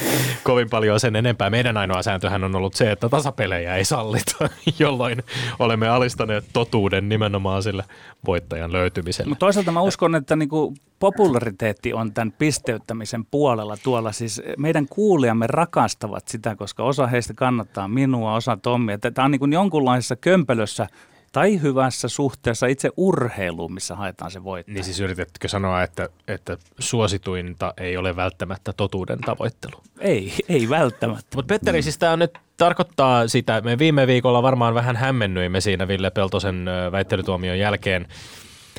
[0.44, 1.50] kovin paljon sen enempää.
[1.50, 4.50] Meidän ainoa sääntöhän on ollut se, että tasapelejä ei sallita,
[4.80, 5.24] jolloin
[5.60, 7.84] olemme alistaneet totuuden nimenomaan sille
[8.26, 9.30] voittajan löytymiselle.
[9.30, 14.12] Mutta toisaalta mä uskon, että niinku populariteetti on tämän pisteyttämisen puolella tuolla.
[14.12, 18.98] Siis meidän kuulijamme rakastavat sitä, koska osa heistä kannattaa minua, osa Tommia.
[18.98, 20.88] Tämä on niin jonkunlaisessa kömpelössä
[21.32, 24.72] tai hyvässä suhteessa itse urheiluun, missä haetaan se voitto.
[24.72, 29.84] Niin siis yritetkö sanoa, että, että suosituinta ei ole välttämättä totuuden tavoittelu?
[30.00, 31.36] Ei, ei välttämättä.
[31.36, 36.10] Mutta Petteri, siis tämä nyt tarkoittaa sitä, me viime viikolla varmaan vähän hämmennyimme siinä Ville
[36.10, 38.08] Peltosen väittelytuomion jälkeen,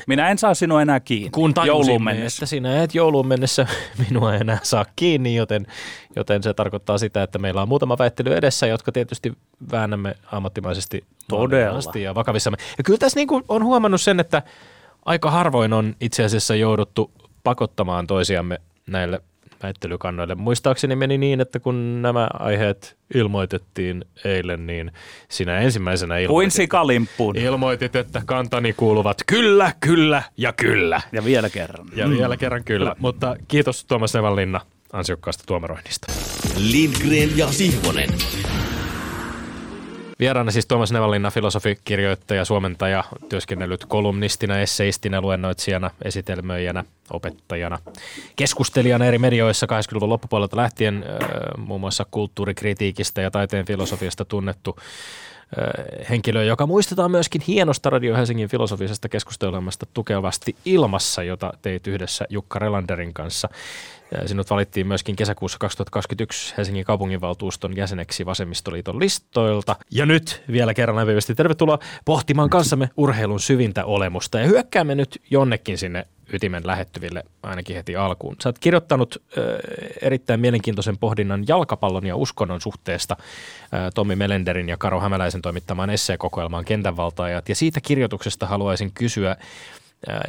[0.07, 2.37] minä en saa sinua enää kiinni Kun jouluun mennessä.
[2.37, 3.67] että sinä et jouluun mennessä
[4.09, 5.67] minua enää saa kiinni, joten,
[6.15, 9.33] joten se tarkoittaa sitä, että meillä on muutama väittely edessä, jotka tietysti
[9.71, 11.91] väännämme ammattimaisesti Todella.
[11.95, 12.57] ja vakavissamme.
[12.77, 14.41] Ja kyllä tässä niin kuin on huomannut sen, että
[15.05, 17.11] aika harvoin on itse asiassa jouduttu
[17.43, 19.21] pakottamaan toisiamme näille
[19.63, 20.35] väittelykannoille.
[20.35, 24.91] Muistaakseni meni niin, että kun nämä aiheet ilmoitettiin eilen, niin
[25.29, 26.27] sinä ensimmäisenä ilmoitit,
[27.35, 31.01] ilmoitit, että kantani kuuluvat kyllä, kyllä ja kyllä.
[31.11, 31.87] Ja vielä kerran.
[31.95, 32.13] Ja mm.
[32.13, 32.89] vielä kerran kyllä.
[32.89, 33.01] Mm.
[33.01, 34.61] Mutta kiitos Tuomas Nevanlinna
[34.93, 36.07] ansiokkaasta tuomaroinnista.
[36.57, 38.09] Lindgren ja Sihvonen.
[40.19, 47.79] Vieraana siis Tuomas Nevalinna, filosofi, kirjoittaja, suomentaja, työskennellyt kolumnistina, esseistinä, luennoitsijana, esitelmöijänä, opettajana,
[48.35, 51.05] keskustelijana eri medioissa 80-luvun loppupuolelta lähtien,
[51.57, 54.75] muun muassa kulttuurikritiikistä ja taiteen filosofiasta tunnettu
[56.09, 62.59] henkilö, joka muistetaan myöskin hienosta Radio Helsingin filosofisesta keskustelemasta tukevasti ilmassa, jota teit yhdessä Jukka
[62.59, 63.49] Relanderin kanssa.
[64.25, 69.75] Sinut valittiin myöskin kesäkuussa 2021 Helsingin kaupunginvaltuuston jäseneksi Vasemmistoliiton listoilta.
[69.91, 74.39] Ja nyt vielä kerran lämpimästi tervetuloa pohtimaan kanssamme urheilun syvintä olemusta.
[74.39, 78.35] Ja hyökkäämme nyt jonnekin sinne ytimen lähettyville ainakin heti alkuun.
[78.43, 79.43] Sä oot kirjoittanut äh,
[80.01, 86.65] erittäin mielenkiintoisen pohdinnan jalkapallon ja uskonnon suhteesta äh, Tommi Melenderin ja Karo Hämäläisen toimittamaan esseekokoelmaan
[86.65, 87.49] Kentänvaltaajat.
[87.49, 89.35] Ja siitä kirjoituksesta haluaisin kysyä,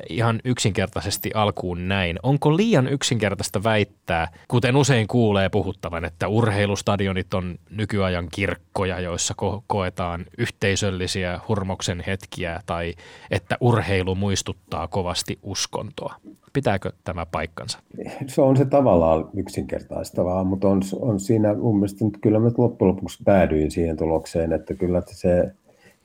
[0.09, 2.19] ihan yksinkertaisesti alkuun näin.
[2.23, 9.63] Onko liian yksinkertaista väittää, kuten usein kuulee puhuttavan, että urheilustadionit on nykyajan kirkkoja, joissa ko-
[9.67, 12.95] koetaan yhteisöllisiä hurmoksen hetkiä tai
[13.31, 16.15] että urheilu muistuttaa kovasti uskontoa?
[16.53, 17.79] Pitääkö tämä paikkansa?
[18.27, 23.23] Se on se tavallaan yksinkertaistavaa, mutta on, on siinä mun mielestä kyllä mä loppujen lopuksi
[23.25, 25.51] päädyin siihen tulokseen, että kyllä se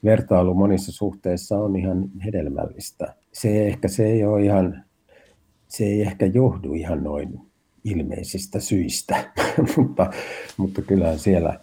[0.03, 3.13] vertailu monissa suhteissa on ihan hedelmällistä.
[3.31, 4.83] Se ehkä se ei ole ihan,
[5.67, 7.39] se ei ehkä johdu ihan noin
[7.83, 9.31] ilmeisistä syistä,
[9.77, 10.11] mutta,
[10.57, 11.59] mutta kyllähän siellä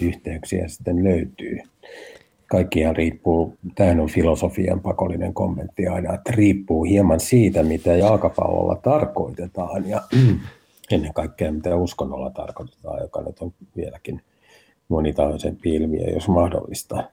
[0.00, 1.58] yhteyksiä sitten löytyy.
[2.46, 9.88] Kaikkihan riippuu, tämähän on filosofian pakollinen kommentti aina, että riippuu hieman siitä, mitä jalkapallolla tarkoitetaan
[9.88, 10.02] ja
[10.90, 14.20] ennen kaikkea mitä uskonnolla tarkoitetaan, joka nyt on vieläkin–
[14.88, 17.04] monitahoisempi ilmiö, jos mahdollista.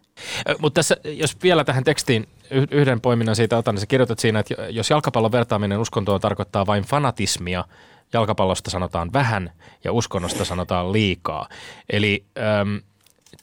[0.59, 2.27] Mutta tässä, jos vielä tähän tekstiin
[2.71, 6.83] yhden poiminnan siitä otan, niin sä kirjoitat siinä, että jos jalkapallon vertaaminen uskontoon tarkoittaa vain
[6.83, 7.65] fanatismia,
[8.13, 9.51] jalkapallosta sanotaan vähän
[9.83, 11.49] ja uskonnosta sanotaan liikaa.
[11.89, 12.25] Eli
[12.61, 12.79] äm,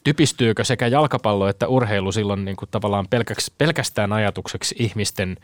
[0.03, 5.37] typistyykö sekä jalkapallo että urheilu silloin niin kuin tavallaan pelkäks, pelkästään ajatukseksi ihmisten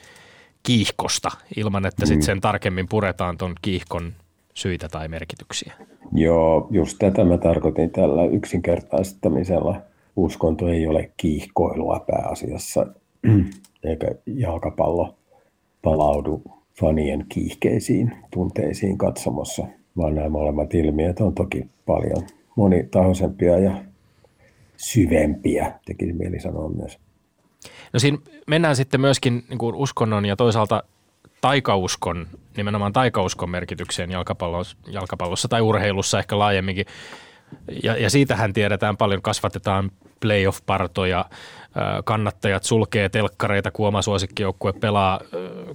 [0.63, 2.21] kiihkosta, ilman että sit mm.
[2.21, 4.13] sen tarkemmin puretaan tuon kiihkon
[4.57, 5.73] syitä tai merkityksiä?
[6.13, 9.81] Joo, just tätä mä tarkoitin tällä yksinkertaistamisella.
[10.15, 12.87] Uskonto ei ole kiihkoilua pääasiassa,
[13.89, 15.15] eikä jalkapallo
[15.81, 16.41] palaudu
[16.79, 22.23] fanien kiihkeisiin tunteisiin katsomossa, vaan nämä molemmat ilmiöt on toki paljon
[22.55, 23.83] monitahoisempia ja
[24.77, 26.97] syvempiä, tekisi mieli sanoa myös.
[27.93, 30.83] No siinä mennään sitten myöskin niin kuin uskonnon ja toisaalta
[31.45, 32.27] taikauskon,
[32.57, 36.85] nimenomaan taikauskon merkitykseen jalkapallossa, jalkapallossa tai urheilussa ehkä laajemminkin.
[37.83, 41.25] Ja, ja siitähän tiedetään paljon, kasvatetaan playoff-partoja,
[42.05, 45.19] kannattajat sulkee telkkareita, kun oma suosikkijoukkue pelaa,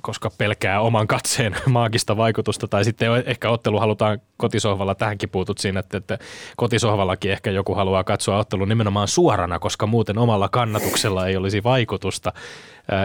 [0.00, 2.68] koska pelkää oman katseen maagista vaikutusta.
[2.68, 6.18] Tai sitten ehkä ottelu halutaan kotisohvalla, tähänkin puutut siinä, että, että
[6.56, 12.32] kotisohvallakin ehkä joku haluaa katsoa ottelun nimenomaan suorana, koska muuten omalla kannatuksella ei olisi vaikutusta.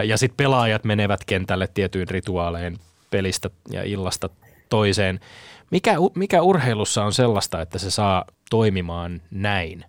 [0.04, 2.78] Ja sitten pelaajat menevät kentälle tietyin rituaaleen
[3.10, 4.28] pelistä ja illasta
[4.68, 5.20] toiseen.
[5.70, 9.84] Mikä, mikä urheilussa on sellaista, että se saa toimimaan näin?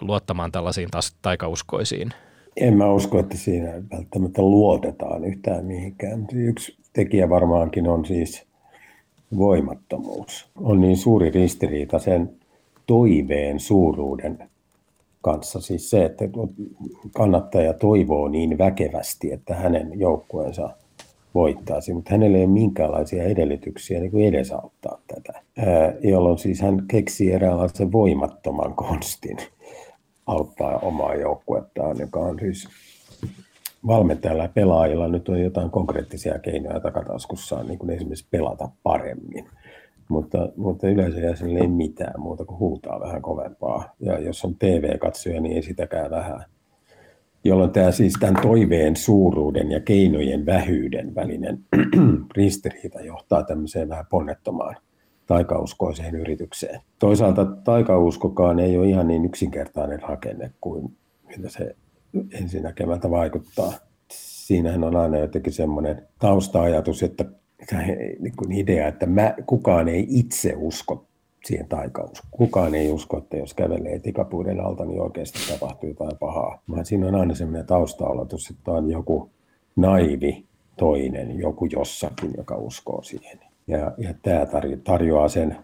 [0.00, 2.10] Luottamaan tällaisiin taas taikauskoisiin?
[2.56, 6.26] En mä usko, että siinä välttämättä luotetaan yhtään mihinkään.
[6.32, 8.46] Yksi tekijä varmaankin on siis
[9.38, 10.50] voimattomuus.
[10.60, 12.30] On niin suuri ristiriita sen
[12.86, 14.38] toiveen suuruuden
[15.22, 15.60] kanssa.
[15.60, 16.24] Siis se, että
[17.12, 20.70] kannattaja toivoo niin väkevästi, että hänen joukkueensa
[21.34, 24.91] voittaisi, mutta hänellä ei ole minkäänlaisia edellytyksiä niin kuin edesauttaa
[26.02, 29.36] jolloin siis hän keksii eräänlaisen voimattoman konstin
[30.26, 32.68] auttaa omaa joukkuettaan, joka on siis
[33.86, 39.46] valmentajalla ja pelaajilla nyt on jotain konkreettisia keinoja takataskussaan, niin kuin esimerkiksi pelata paremmin.
[40.08, 43.94] Mutta, mutta yleisöjäsenille ei mitään muuta kuin huutaa vähän kovempaa.
[44.00, 46.44] Ja jos on TV-katsoja, niin ei sitäkään vähän.
[47.44, 51.58] Jolloin tämä siis tämän toiveen suuruuden ja keinojen vähyyden välinen
[52.36, 54.76] ristiriita johtaa tämmöiseen vähän ponnettomaan
[55.32, 56.80] taikauskoiseen yritykseen.
[56.98, 60.96] Toisaalta taikauskokaan ei ole ihan niin yksinkertainen rakenne kuin
[61.28, 61.76] mitä se
[62.32, 63.72] ensinnäkemältä vaikuttaa.
[64.10, 67.24] Siinähän on aina jotenkin semmoinen tausta-ajatus, että
[68.18, 71.06] niin kuin idea, että mä, kukaan ei itse usko
[71.44, 72.22] siihen taikaus.
[72.30, 76.62] Kukaan ei usko, että jos kävelee tikapuiden alta, niin oikeasti tapahtuu jotain pahaa.
[76.70, 79.30] Vaan siinä on aina semmoinen taustaolotus, että on joku
[79.76, 80.44] naivi
[80.76, 83.51] toinen, joku jossakin, joka uskoo siihen.
[83.66, 84.46] Ja, ja tämä
[84.84, 85.56] tarjoaa sen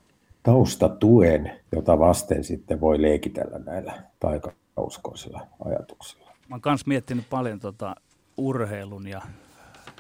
[0.42, 6.32] taustatuen, jota vasten sitten voi leikitellä näillä taikauskoisilla ajatuksilla.
[6.48, 7.96] Mä oon myös miettinyt paljon tota
[8.36, 9.22] urheilun ja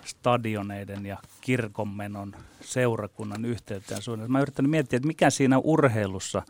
[0.04, 4.32] stadioneiden ja kirkonmenon seurakunnan yhteyteen suunnitelma.
[4.32, 6.42] Mä yrittänyt miettiä, että mikä siinä urheilussa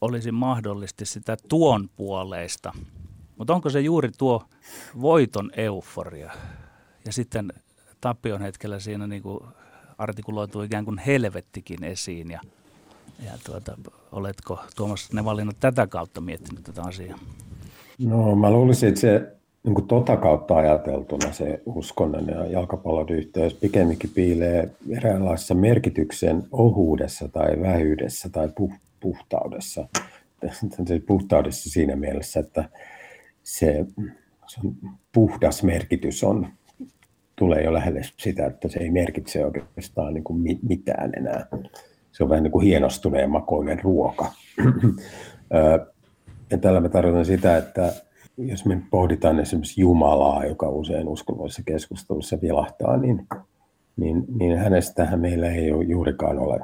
[0.00, 2.72] olisi mahdollisesti sitä tuon puoleista.
[3.36, 4.44] Mutta onko se juuri tuo
[5.00, 6.32] voiton euforia?
[7.06, 7.52] Ja sitten
[8.00, 9.40] tappion hetkellä siinä niin kuin
[9.98, 12.30] artikuloituu ikään kuin helvettikin esiin.
[12.30, 12.40] Ja,
[13.24, 13.76] ja tuota,
[14.12, 17.18] oletko Tuomas Nevalinnut tätä kautta miettinyt tätä asiaa?
[17.98, 23.54] No mä luulisin, että se niin kuin tota kautta ajateltuna se uskonnon ja jalkapallon yhteys
[23.54, 28.48] pikemminkin piilee eräänlaisessa merkityksen ohuudessa tai vähyydessä tai
[29.00, 29.88] puhtaudessa.
[30.86, 32.68] Se puhtaudessa siinä mielessä, että
[33.42, 33.86] se,
[34.46, 34.74] se on
[35.12, 36.48] puhdas merkitys on,
[37.36, 41.46] tulee jo lähelle sitä, että se ei merkitse oikeastaan niin kuin mitään enää.
[42.12, 44.32] Se on vähän niin kuin hienostuneen makoinen ruoka.
[46.50, 47.92] ja tällä me tarkoitan sitä, että
[48.38, 53.26] jos me pohditaan esimerkiksi Jumalaa, joka usein uskonnollisessa keskustelussa vilahtaa, niin,
[53.96, 56.60] niin, niin hänestähän meillä ei ole juurikaan ole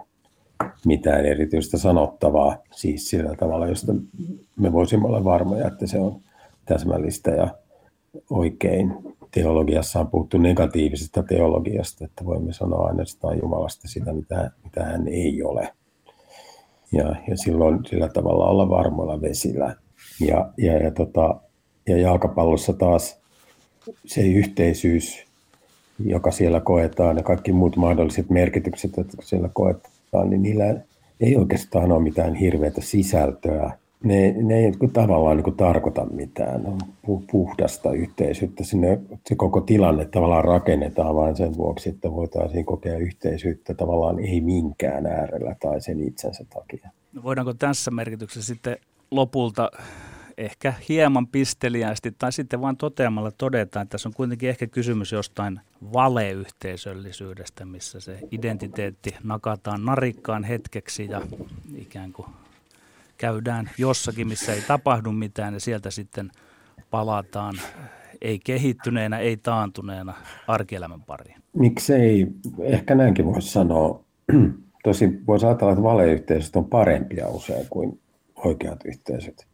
[0.86, 3.92] mitään erityistä sanottavaa, siis sillä tavalla, josta
[4.56, 6.20] me voisimme olla varmoja, että se on
[6.64, 7.48] täsmällistä ja
[8.30, 8.94] oikein.
[9.30, 15.42] Teologiassa on puhuttu negatiivisesta teologiasta, että voimme sanoa ainoastaan Jumalasta sitä, mitä, mitä hän ei
[15.42, 15.68] ole.
[16.92, 19.76] Ja, ja silloin sillä tavalla olla varmoilla vesillä.
[20.20, 21.40] Ja, ja, ja tota,
[21.88, 23.20] ja jalkapallossa taas
[24.06, 25.24] se yhteisyys,
[26.04, 30.64] joka siellä koetaan ja kaikki muut mahdolliset merkitykset, jotka siellä koetaan, niin niillä
[31.20, 33.78] ei oikeastaan ole mitään hirveätä sisältöä.
[34.04, 36.66] Ne, ne ei tavallaan niin kuin tarkoita mitään.
[36.66, 36.78] On
[37.32, 38.64] puhdasta yhteisyyttä.
[38.64, 44.40] Sinne, se koko tilanne tavallaan rakennetaan vain sen vuoksi, että voitaisiin kokea yhteisyyttä tavallaan ei
[44.40, 46.90] minkään äärellä tai sen itsensä takia.
[47.12, 48.76] No voidaanko tässä merkityksessä sitten
[49.10, 49.70] lopulta
[50.38, 55.60] ehkä hieman pisteliästi tai sitten vain toteamalla todetaan, että tässä on kuitenkin ehkä kysymys jostain
[55.92, 61.20] valeyhteisöllisyydestä, missä se identiteetti nakataan narikkaan hetkeksi ja
[61.76, 62.28] ikään kuin
[63.20, 66.30] käydään jossakin, missä ei tapahdu mitään ja sieltä sitten
[66.90, 67.54] palataan
[68.20, 70.14] ei kehittyneenä, ei taantuneena
[70.46, 71.36] arkielämän pariin.
[71.52, 72.26] Miksei,
[72.62, 74.04] ehkä näinkin voisi sanoa.
[74.84, 78.00] Tosi voisi ajatella, että valeyhteisöt on parempia usein kuin
[78.36, 79.50] oikeat yhteisöt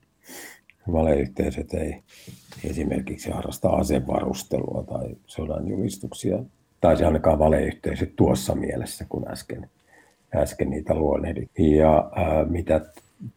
[0.92, 2.02] valeyhteisöt ei
[2.64, 6.38] esimerkiksi harrasta asevarustelua tai sodan julistuksia,
[6.80, 9.70] tai se ainakaan valeyhteisöt tuossa mielessä, kun äsken,
[10.36, 11.50] äsken niitä luonnehdit.
[11.58, 12.80] Ja ää, mitä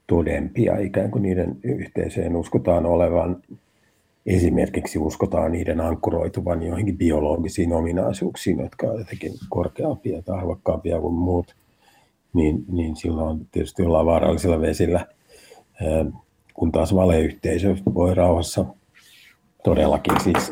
[0.07, 3.43] todempia ikään kuin niiden yhteisöjen uskotaan olevan,
[4.25, 11.55] esimerkiksi uskotaan niiden ankkuroituvan joihinkin biologisiin ominaisuuksiin, jotka ovat jotenkin korkeampia tai arvokkaampia kuin muut,
[12.33, 15.05] niin, niin silloin tietysti ollaan vaarallisilla vesillä
[16.59, 18.65] kun taas valeyhteisö voi rauhassa
[19.63, 20.51] todellakin siis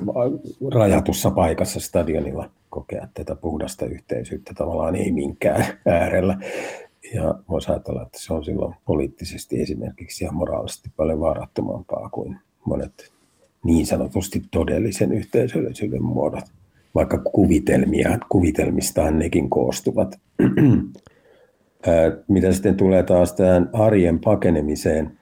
[0.74, 6.38] rajatussa paikassa stadionilla kokea tätä puhdasta yhteisyyttä tavallaan ei minkään äärellä.
[7.14, 13.12] Ja voisi ajatella, että se on silloin poliittisesti esimerkiksi ja moraalisesti paljon vaarattomampaa kuin monet
[13.64, 16.44] niin sanotusti todellisen yhteisöllisyyden muodot,
[16.96, 20.20] vaikka kuvitelmia, kuvitelmistaan nekin koostuvat.
[22.28, 25.18] Mitä sitten tulee taas tähän arjen pakenemiseen,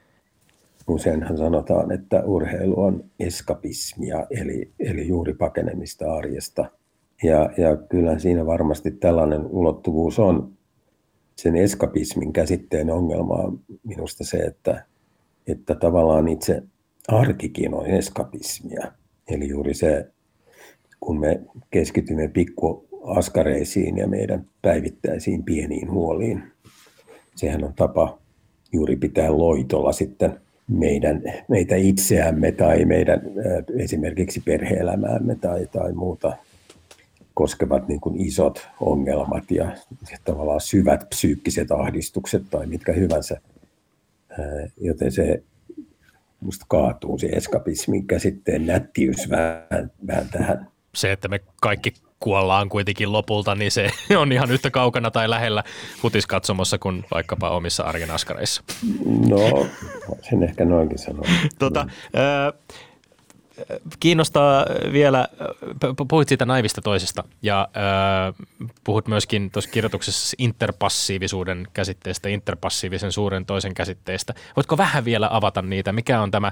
[0.87, 6.65] useinhan sanotaan, että urheilu on eskapismia, eli, eli juuri pakenemista arjesta.
[7.23, 10.51] Ja, ja kyllä siinä varmasti tällainen ulottuvuus on.
[11.35, 14.85] Sen eskapismin käsitteen ongelma on minusta se, että,
[15.47, 16.63] että tavallaan itse
[17.07, 18.91] arkikin on eskapismia.
[19.27, 20.11] Eli juuri se,
[20.99, 26.43] kun me keskitymme pikku askareisiin ja meidän päivittäisiin pieniin huoliin.
[27.35, 28.19] Sehän on tapa
[28.71, 33.21] juuri pitää loitolla sitten meidän, meitä itseämme tai meidän
[33.77, 36.37] esimerkiksi perheelämäämme tai, tai muuta
[37.35, 39.71] koskevat niin kuin isot ongelmat ja
[40.23, 43.41] tavallaan syvät psyykkiset ahdistukset tai mitkä hyvänsä.
[44.77, 45.43] Joten se
[46.39, 50.67] musta kaatuu se eskapismin käsitteen nättiys vähän, vähän tähän.
[50.95, 55.63] Se, että me kaikki kuollaan kuitenkin lopulta, niin se on ihan yhtä kaukana tai lähellä
[56.01, 58.63] futiskatsomossa kuin vaikkapa omissa arjen askareissa.
[59.29, 59.67] No,
[60.29, 61.25] sen ehkä noinkin sanoa.
[61.59, 62.75] Tota, äh,
[63.99, 65.27] kiinnostaa vielä,
[66.09, 68.47] puhuit siitä naivista toisesta ja äh,
[68.83, 74.33] puhut myöskin tuossa kirjoituksessa interpassiivisuuden käsitteestä, interpassiivisen suuren toisen käsitteestä.
[74.55, 75.93] Voitko vähän vielä avata niitä?
[75.93, 76.51] Mikä on tämä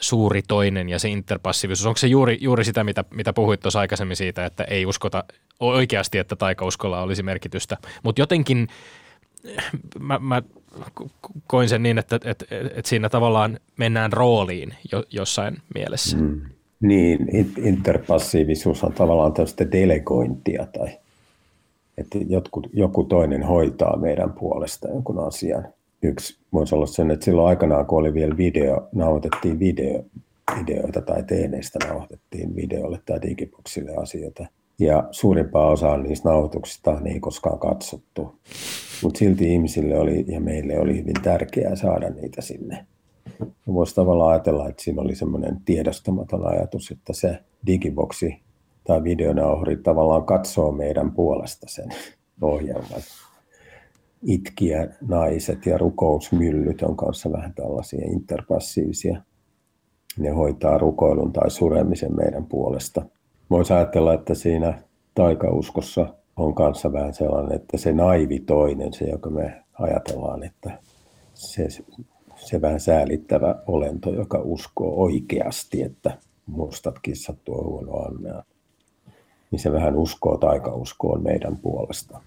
[0.00, 4.16] suuri toinen ja se interpassiivisuus, onko se juuri, juuri sitä, mitä, mitä puhuit tuossa aikaisemmin
[4.16, 5.24] siitä, että ei uskota
[5.60, 8.68] oikeasti, että taikauskolla olisi merkitystä, mutta jotenkin
[10.00, 10.42] mä, mä
[11.46, 16.16] koin sen niin, että, että, että siinä tavallaan mennään rooliin jo, jossain mielessä.
[16.16, 16.40] Mm.
[16.80, 17.28] Niin,
[17.64, 20.88] interpassiivisuus on tavallaan tällaista delegointia tai
[21.98, 25.68] että joku, joku toinen hoitaa meidän puolesta jonkun asian
[26.02, 30.02] yksi voisi olla sen, että silloin aikanaan, kun oli vielä video, nauhoitettiin video,
[30.58, 34.46] videoita tai teeneistä nauhoitettiin videolle tai digiboksille asioita.
[34.78, 38.34] Ja suurimpaa osaa niistä nauhoituksista ei koskaan katsottu.
[39.02, 42.86] Mutta silti ihmisille oli ja meille oli hyvin tärkeää saada niitä sinne.
[43.66, 48.40] Voisi tavallaan ajatella, että siinä oli semmoinen tiedostamaton ajatus, että se digiboksi
[48.84, 51.88] tai videonauhuri tavallaan katsoo meidän puolesta sen
[52.40, 53.00] ohjelman
[54.22, 59.22] itkiä naiset ja rukousmyllyt on kanssa vähän tällaisia interpassiivisia.
[60.18, 63.06] Ne hoitaa rukoilun tai suremisen meidän puolesta.
[63.50, 64.82] Voisi ajatella, että siinä
[65.14, 70.78] taikauskossa on kanssa vähän sellainen, että se naivi toinen, se joka me ajatellaan, että
[71.34, 71.68] se,
[72.36, 78.42] se vähän säälittävä olento, joka uskoo oikeasti, että mustat kissat tuo huono annea,
[79.50, 82.20] niin se vähän uskoo taikauskoon meidän puolesta.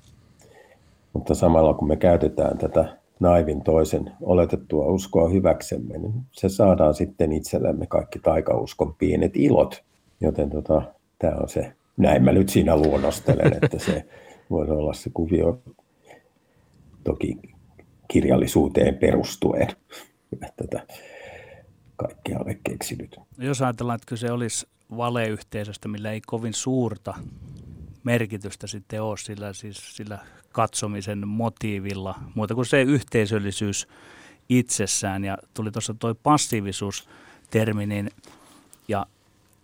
[1.13, 7.31] Mutta samalla kun me käytetään tätä naivin toisen oletettua uskoa hyväksemme, niin se saadaan sitten
[7.31, 9.83] itsellemme kaikki taikauskon pienet ilot.
[10.21, 10.81] Joten tota,
[11.19, 14.05] tämä on se, näin mä nyt siinä luonnostelen, että se
[14.49, 15.61] voi olla se kuvio
[17.03, 17.37] toki
[18.07, 19.67] kirjallisuuteen perustuen.
[20.57, 20.87] Tätä
[21.95, 23.19] kaikkea ole keksinyt.
[23.37, 27.13] Jos ajatellaan, että kyse olisi valeyhteisöstä, millä ei kovin suurta
[28.03, 30.19] merkitystä sitten ole sillä, siis sillä
[30.51, 33.87] katsomisen motiivilla, muuta kuin se yhteisöllisyys
[34.49, 35.23] itsessään.
[35.23, 38.11] Ja tuli tuossa tuo passiivisuus-termi, niin,
[38.87, 39.05] ja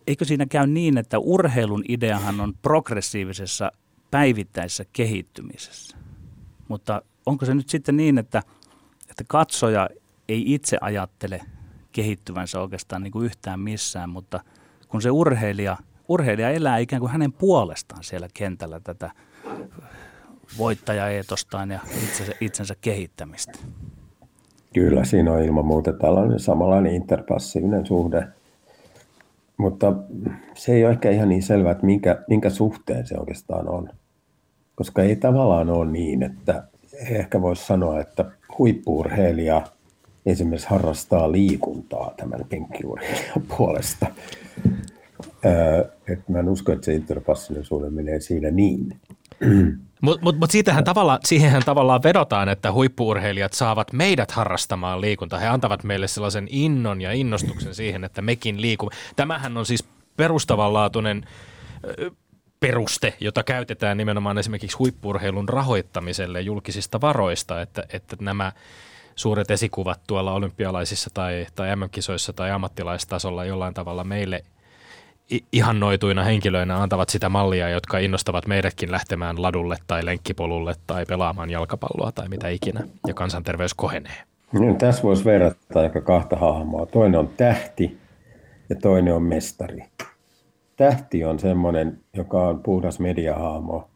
[0.07, 3.71] eikö siinä käy niin, että urheilun ideahan on progressiivisessa
[4.11, 5.97] päivittäisessä kehittymisessä.
[6.67, 8.43] Mutta onko se nyt sitten niin, että,
[9.09, 9.89] että katsoja
[10.29, 11.41] ei itse ajattele
[11.91, 14.39] kehittyvänsä oikeastaan niin kuin yhtään missään, mutta
[14.87, 15.77] kun se urheilija,
[16.07, 19.11] urheilija elää ikään kuin hänen puolestaan siellä kentällä tätä
[20.57, 23.51] voittajaeetostaan ja itsensä, itsensä kehittämistä.
[24.73, 28.27] Kyllä, siinä on ilman muuta tällainen samanlainen interpassiivinen suhde.
[29.57, 29.93] Mutta
[30.53, 33.89] se ei ole ehkä ihan niin selvää, että minkä, minkä suhteen se oikeastaan on.
[34.75, 36.63] Koska ei tavallaan ole niin, että
[37.09, 38.25] ehkä voisi sanoa, että
[38.57, 39.61] huippuurheilija
[40.25, 44.05] esimerkiksi harrastaa liikuntaa tämän penkkiurheilijan puolesta.
[45.45, 48.99] Öö, että mä en usko, että se interpassinen suhde menee siinä niin.
[50.01, 55.39] Mutta mut, mut siitähän tavalla, siihenhän tavallaan vedotaan, että huippuurheilijat saavat meidät harrastamaan liikuntaa.
[55.39, 58.95] He antavat meille sellaisen innon ja innostuksen siihen, että mekin liikumme.
[59.15, 59.83] Tämähän on siis
[60.17, 61.25] perustavanlaatuinen
[62.59, 68.51] peruste, jota käytetään nimenomaan esimerkiksi huippurheilun rahoittamiselle julkisista varoista, että, että nämä
[69.15, 74.43] suuret esikuvat tuolla olympialaisissa tai, tai MM-kisoissa tai ammattilaistasolla jollain tavalla meille–
[75.51, 82.11] ihannoituina henkilöinä antavat sitä mallia, jotka innostavat meidätkin lähtemään ladulle tai lenkkipolulle tai pelaamaan jalkapalloa
[82.11, 84.23] tai mitä ikinä, ja kansanterveys kohenee.
[84.51, 86.85] No, tässä voisi verrata aika kahta hahmoa.
[86.85, 87.97] Toinen on tähti
[88.69, 89.83] ja toinen on mestari.
[90.75, 93.89] Tähti on semmoinen, joka on puhdas mediahahmo,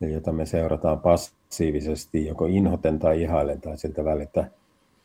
[0.00, 4.50] jota me seurataan passiivisesti joko inhoten tai ihailen tai siltä välitä.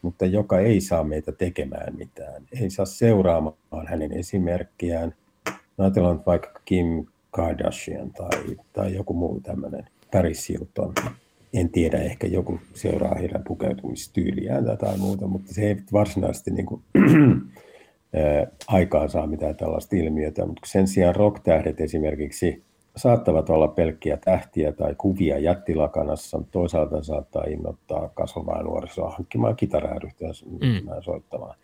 [0.01, 5.15] mutta joka ei saa meitä tekemään mitään, ei saa seuraamaan hänen esimerkkiään.
[5.79, 10.93] Ajatellaan nyt vaikka Kim Kardashian tai, tai joku muu tämmöinen Paris Hilton.
[11.53, 16.81] En tiedä, ehkä joku seuraa heidän pukeutumistyyliään tai muuta, mutta se ei varsinaisesti niin kuin,
[18.67, 22.63] aikaan saa mitään tällaista ilmiötä, mutta sen sijaan rocktähdet esimerkiksi
[22.95, 29.99] saattavat olla pelkkiä tähtiä tai kuvia jättilakanassa, mutta toisaalta saattaa innoittaa kasvavaa nuorisoa hankkimaan kitaraa
[29.99, 30.29] ryhtyä
[30.61, 31.01] mm.
[31.01, 31.55] soittamaan.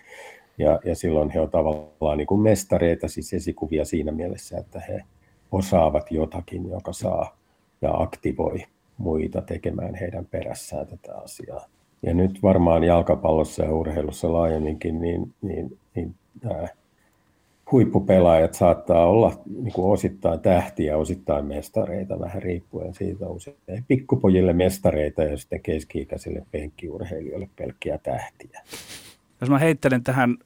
[0.57, 5.03] Ja, ja silloin he ovat tavallaan niin kuin mestareita, siis esikuvia siinä mielessä, että he
[5.51, 7.37] osaavat jotakin, joka saa
[7.81, 8.63] ja aktivoi
[8.97, 11.65] muita tekemään heidän perässään tätä asiaa.
[12.01, 16.67] Ja nyt varmaan jalkapallossa ja urheilussa laajemminkin, niin, niin, niin nämä
[17.71, 19.31] huippupelaajat saattaa olla
[19.61, 23.57] niin kuin osittain tähtiä, osittain mestareita, vähän riippuen siitä usein.
[23.87, 28.61] Pikkupojille mestareita ja sitten keski-ikäisille penkkiurheilijoille pelkkiä tähtiä.
[29.41, 30.37] Jos mä heittelen tähän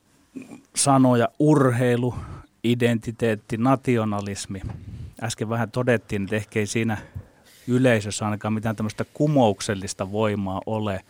[0.76, 2.16] sanoja urheilu,
[2.64, 4.62] identiteetti, nationalismi.
[5.24, 6.98] Äsken vähän todettiin, että ehkä ei siinä
[7.68, 11.02] yleisössä ainakaan mitään tämmöistä kumouksellista voimaa ole.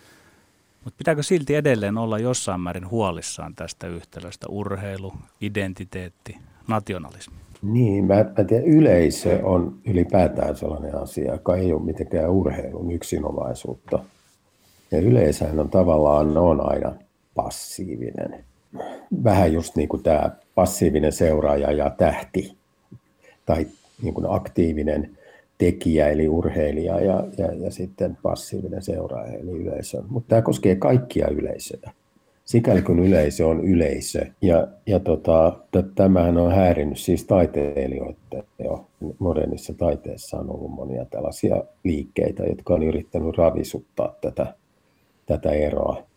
[0.84, 7.38] Mutta pitääkö silti edelleen olla jossain määrin huolissaan tästä yhtälöstä urheilu, identiteetti, nationalismi?
[7.62, 14.00] Niin, mä, mä tiedän, yleisö on ylipäätään sellainen asia, joka ei ole mitenkään urheilun yksinomaisuutta.
[14.92, 16.94] Ja yleisöhän on tavallaan on aina
[17.44, 18.46] passiivinen.
[19.24, 22.58] Vähän just niin kuin tämä passiivinen seuraaja ja tähti,
[23.46, 23.68] tai
[24.02, 25.18] niin kuin aktiivinen
[25.58, 30.02] tekijä eli urheilija ja, ja, ja sitten passiivinen seuraaja eli yleisö.
[30.10, 31.92] Mutta tämä koskee kaikkia yleisöjä.
[32.46, 34.26] Sikäli kun yleisö on yleisö.
[34.42, 35.60] Ja, ja tota,
[35.96, 38.86] tämähän on häirinnyt siis taiteilijoiden jo.
[39.20, 44.54] Modernissa taiteessa on ollut monia tällaisia liikkeitä, jotka on yrittänyt ravisuttaa tätä,
[45.26, 46.09] tätä eroa.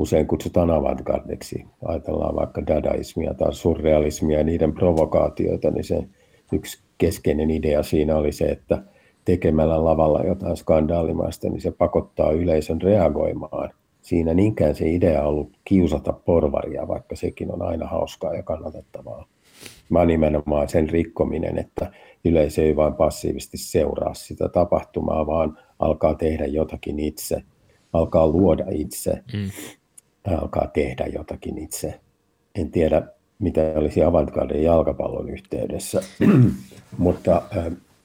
[0.00, 1.66] Usein kutsutaan avantgardeksi.
[1.84, 6.04] Ajatellaan vaikka dadaismia tai surrealismia ja niiden provokaatioita, niin se
[6.52, 8.82] yksi keskeinen idea siinä oli se, että
[9.24, 13.70] tekemällä lavalla jotain skandaalimaista, niin se pakottaa yleisön reagoimaan.
[14.02, 19.26] Siinä niinkään se idea on ollut kiusata porvaria, vaikka sekin on aina hauskaa ja kannatettavaa.
[19.92, 21.92] Vaan nimenomaan sen rikkominen, että
[22.24, 27.42] yleisö ei vain passiivisesti seuraa sitä tapahtumaa, vaan alkaa tehdä jotakin itse,
[27.92, 29.50] alkaa luoda itse, mm.
[30.26, 32.00] Alkaa tehdä jotakin itse.
[32.54, 33.02] En tiedä,
[33.38, 36.02] mitä olisi avantgarden jalkapallon yhteydessä,
[36.98, 37.42] mutta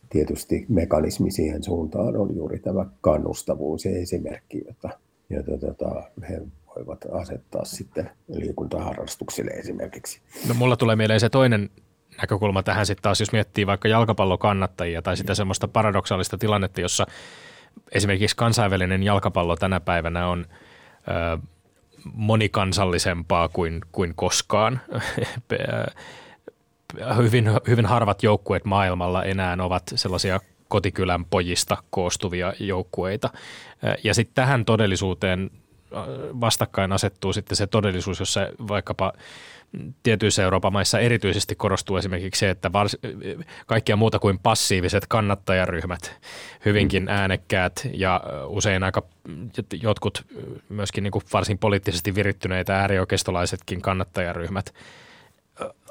[0.10, 4.90] tietysti mekanismi siihen suuntaan on juuri tämä kannustavuus ja esimerkki, jota,
[5.30, 6.42] jota, jota he
[6.76, 10.22] voivat asettaa sitten liikuntaharrastuksille esimerkiksi.
[10.48, 11.70] No mulla tulee mieleen se toinen
[12.22, 17.06] näkökulma tähän sitten taas, jos miettii vaikka jalkapallokannattajia tai sitä semmoista paradoksaalista tilannetta, jossa
[17.92, 20.46] esimerkiksi kansainvälinen jalkapallo tänä päivänä on
[22.14, 24.82] monikansallisempaa kuin, kuin koskaan.
[27.18, 33.30] hyvin, hyvin harvat joukkueet maailmalla enää ovat sellaisia kotikylän pojista koostuvia joukkueita.
[34.04, 35.52] Ja sitten tähän todellisuuteen
[36.42, 39.14] vastakkain asettuu sitten se todellisuus, jossa vaikkapa
[40.04, 42.98] tietyissä Euroopan maissa erityisesti korostuu esimerkiksi se, että vars,
[43.66, 46.18] kaikkia muuta kuin passiiviset kannattajaryhmät,
[46.66, 47.10] hyvinkin mm.
[47.10, 49.04] äänekkäät ja usein aika
[49.82, 50.26] jotkut
[50.70, 54.74] myöskin niin kuin varsin poliittisesti virittyneitä äärioikeistolaisetkin kannattajaryhmät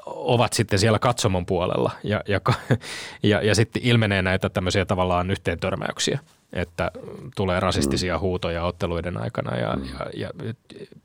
[0.05, 2.41] ovat sitten siellä katsomon puolella ja, ja,
[3.23, 6.19] ja, ja sitten ilmenee näitä tämmöisiä tavallaan yhteentörmäyksiä,
[6.53, 6.91] että
[7.35, 8.21] tulee rasistisia mm.
[8.21, 10.95] huutoja otteluiden aikana ja, ja, ja eikö,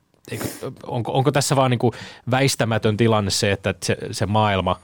[0.83, 1.93] onko, onko tässä vaan niin kuin
[2.31, 4.79] väistämätön tilanne se, että se, se maailma,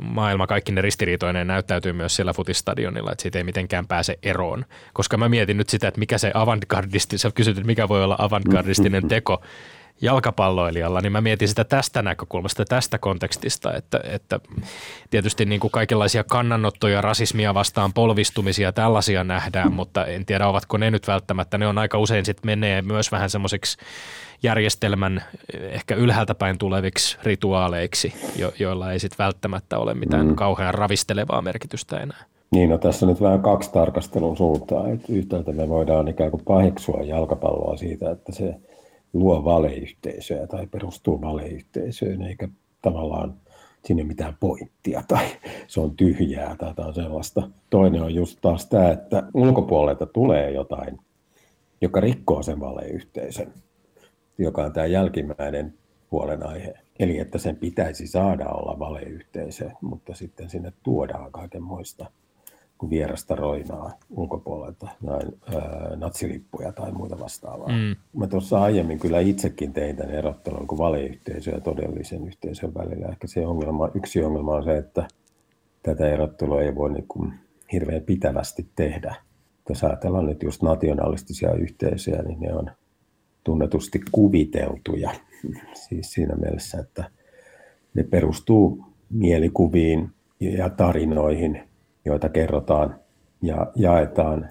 [0.00, 4.64] maailma kaikki ne ristiriitoineen näyttäytyy myös siellä futistadionilla, että siitä ei mitenkään pääse eroon.
[4.92, 8.16] Koska mä mietin nyt sitä, että mikä se avantgardisti, sä kysyt, että mikä voi olla
[8.18, 9.42] avantgardistinen teko,
[10.00, 14.40] jalkapalloilijalla, niin mä mietin sitä tästä näkökulmasta, tästä kontekstista, että, että
[15.10, 20.90] tietysti niin kuin kaikenlaisia kannanottoja, rasismia vastaan, polvistumisia, tällaisia nähdään, mutta en tiedä, ovatko ne
[20.90, 23.78] nyt välttämättä, ne on aika usein sitten menee myös vähän semmoisiksi
[24.42, 30.34] järjestelmän ehkä ylhäältä päin tuleviksi rituaaleiksi, jo, joilla ei sitten välttämättä ole mitään mm.
[30.34, 32.24] kauhean ravistelevaa merkitystä enää.
[32.50, 34.88] Niin, no tässä on nyt vähän kaksi tarkastelun suuntaa.
[34.88, 38.54] Että yhtäältä me voidaan ikään kuin paheksua jalkapalloa siitä, että se–
[39.18, 42.48] luo valeyhteisöä tai perustuu valeyhteisöön, eikä
[42.82, 43.34] tavallaan
[43.84, 45.26] sinne mitään pointtia tai
[45.68, 47.50] se on tyhjää tai jotain sellaista.
[47.70, 50.98] Toinen on just taas tämä, että ulkopuolelta tulee jotain,
[51.80, 53.52] joka rikkoo sen valeyhteisön,
[54.38, 55.74] joka on tämä jälkimmäinen
[56.10, 56.74] huolenaihe.
[56.98, 62.10] Eli että sen pitäisi saada olla valeyhteisö, mutta sitten sinne tuodaan kaikenmoista
[62.78, 67.68] kuin vierasta roinaa ulkopuolelta, näin, ää, natsilippuja tai muuta vastaavaa.
[67.68, 67.96] Mm.
[68.20, 73.06] Mä tuossa aiemmin kyllä itsekin tein tämän erottelun kuin valeyhteisön ja todellisen yhteisön välillä.
[73.06, 75.08] Ehkä se ongelma, yksi ongelma on se, että
[75.82, 77.32] tätä erottelua ei voi niin kuin
[77.72, 79.14] hirveän pitävästi tehdä.
[79.68, 82.70] Jos ajatellaan nyt just nationalistisia yhteisöjä, niin ne on
[83.44, 85.10] tunnetusti kuviteltuja.
[85.74, 87.10] Siis siinä mielessä, että
[87.94, 90.10] ne perustuu mielikuviin
[90.40, 91.62] ja tarinoihin,
[92.06, 93.00] joita kerrotaan
[93.42, 94.48] ja jaetaan.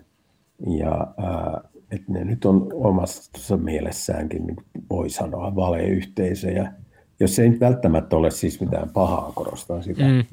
[0.67, 4.57] Ja ää, että ne nyt on omassa mielessäänkin, niin
[4.89, 6.73] voi sanoa, valeyhteisöjä,
[7.19, 10.03] jos ei välttämättä ole siis mitään pahaa, korostaa sitä.
[10.03, 10.23] Mm.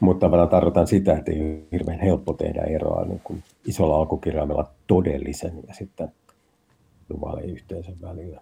[0.00, 4.70] Mutta tavallaan tarkoitan sitä, että ei ole hirveän helppo tehdä eroa niin kuin isolla alkukirjaimella
[4.86, 6.12] todellisen ja sitten
[7.20, 8.40] valeyhteisön välillä.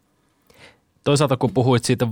[1.04, 2.06] Toisaalta kun puhuit siitä,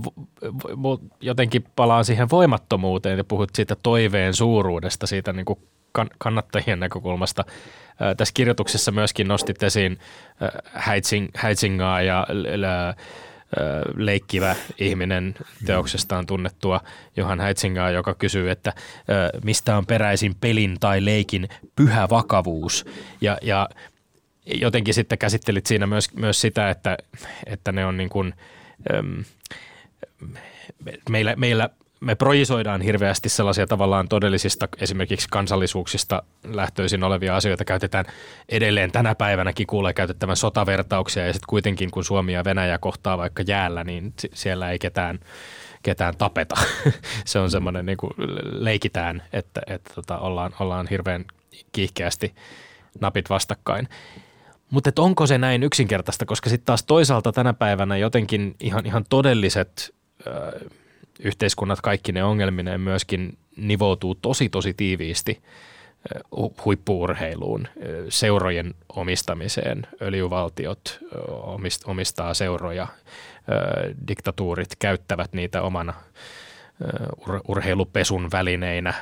[1.21, 5.59] jotenkin palaan siihen voimattomuuteen ja puhuit siitä toiveen suuruudesta, siitä niin kuin
[6.17, 7.43] kannattajien näkökulmasta.
[8.17, 9.99] Tässä kirjoituksessa myöskin nostit esiin
[11.43, 12.27] Heitzingaa ja
[13.95, 15.35] leikkivä ihminen
[15.65, 16.81] teoksestaan tunnettua
[17.17, 18.73] Johan Heitzingaa, joka kysyy, että
[19.43, 22.85] mistä on peräisin pelin tai leikin pyhä vakavuus.
[23.21, 23.69] Ja, ja
[24.45, 26.97] jotenkin sitten käsittelit siinä myös, myös sitä, että,
[27.45, 28.33] että ne on niin kuin,
[31.09, 31.69] meillä, meillä
[32.05, 37.65] me projisoidaan hirveästi sellaisia tavallaan todellisista esimerkiksi kansallisuuksista lähtöisin olevia asioita.
[37.65, 38.05] Käytetään
[38.49, 43.43] edelleen tänä päivänäkin kuulee käytettävän sotavertauksia ja sitten kuitenkin kun Suomi ja Venäjä kohtaa vaikka
[43.47, 45.19] jäällä, niin siellä ei ketään,
[45.83, 46.55] ketään tapeta.
[47.25, 48.11] Se on semmoinen, niin kuin
[48.43, 51.25] leikitään, että, että tota, ollaan, ollaan hirveän
[51.71, 52.35] kiihkeästi
[52.99, 53.87] napit vastakkain.
[54.69, 59.95] Mutta onko se näin yksinkertaista, koska sitten taas toisaalta tänä päivänä jotenkin ihan, ihan todelliset
[61.19, 65.41] yhteiskunnat kaikki ne ongelmineen myöskin nivoutuu tosi tosi tiiviisti
[66.65, 67.67] huippuurheiluun,
[68.09, 69.87] seurojen omistamiseen.
[70.01, 70.99] Öljyvaltiot
[71.85, 72.87] omistaa seuroja,
[74.07, 75.93] diktatuurit käyttävät niitä omana
[77.47, 78.93] urheilupesun välineinä.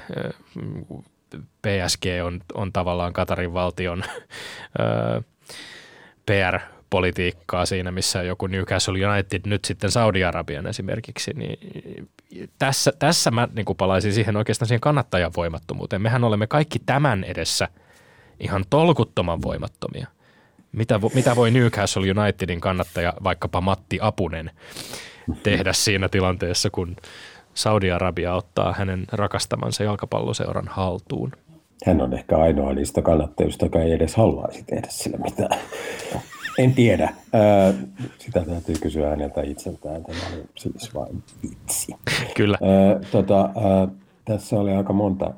[1.61, 4.03] PSG on, on tavallaan Katarin valtion
[6.25, 6.59] PR
[6.93, 11.59] politiikkaa siinä, missä joku Newcastle United nyt sitten Saudi-Arabian esimerkiksi, niin
[12.59, 16.01] tässä, tässä mä niin kuin palaisin siihen oikeastaan siihen kannattajan voimattomuuteen.
[16.01, 17.67] Mehän olemme kaikki tämän edessä
[18.39, 20.07] ihan tolkuttoman voimattomia.
[20.71, 24.51] Mitä, mitä voi Newcastle Unitedin kannattaja, vaikkapa Matti Apunen,
[25.43, 26.95] tehdä siinä tilanteessa, kun
[27.53, 31.31] Saudi-Arabia ottaa hänen rakastamansa jalkapalloseuran haltuun?
[31.85, 35.59] Hän on ehkä ainoa niistä kannattajista, joka ei edes haluaisi tehdä sillä mitään.
[36.57, 37.13] En tiedä.
[38.17, 40.03] Sitä täytyy kysyä häneltä itseltään.
[40.03, 41.95] Tämä oli siis vain vitsi.
[42.35, 42.57] Kyllä.
[43.11, 43.49] Tota,
[44.25, 45.33] tässä oli aika monta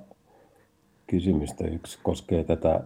[1.07, 1.67] kysymystä.
[1.67, 2.83] Yksi koskee tätä,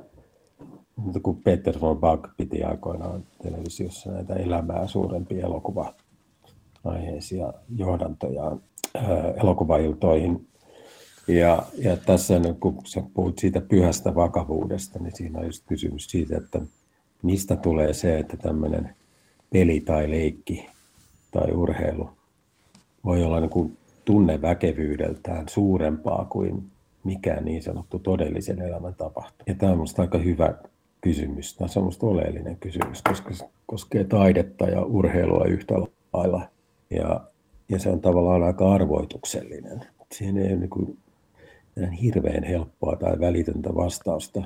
[1.24, 8.58] kun Peter von Bach piti aikoinaan televisiossa näitä elämää suurempia elokuva-aiheisia johdantoja
[9.44, 10.48] elokuvailtoihin.
[11.28, 16.38] Ja, ja tässä, kun sä puhut siitä pyhästä vakavuudesta, niin siinä on just kysymys siitä,
[16.38, 16.62] että–
[17.22, 18.96] mistä tulee se, että tämmöinen
[19.54, 20.70] peli tai leikki
[21.32, 22.10] tai urheilu
[23.06, 26.64] voi olla niin kuin tunneväkevyydeltään suurempaa kuin
[27.04, 29.44] mikään niin sanottu todellisen elämän tapahtuma.
[29.48, 30.54] Ja tämä on minusta aika hyvä
[31.02, 31.56] kysymys.
[31.56, 35.76] Tämä on semmoista oleellinen kysymys, koska se koskee taidetta ja urheilua yhtä
[36.14, 36.42] lailla.
[36.90, 37.22] Ja,
[37.70, 39.86] ja se on tavallaan aika arvoituksellinen.
[40.12, 40.98] Siihen ei ole niin kuin
[42.02, 44.44] hirveän helppoa tai välitöntä vastausta,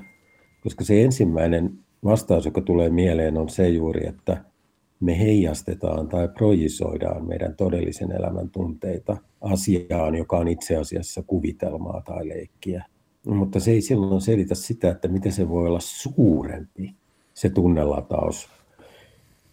[0.63, 1.73] koska se ensimmäinen
[2.03, 4.43] vastaus, joka tulee mieleen, on se juuri, että
[4.99, 12.27] me heijastetaan tai projisoidaan meidän todellisen elämän tunteita asiaan, joka on itse asiassa kuvitelmaa tai
[12.27, 12.85] leikkiä.
[13.27, 16.93] Mutta se ei silloin selitä sitä, että miten se voi olla suurempi,
[17.33, 18.49] se tunnelataus,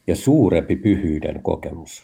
[0.07, 2.03] ja suurempi pyhyyden kokemus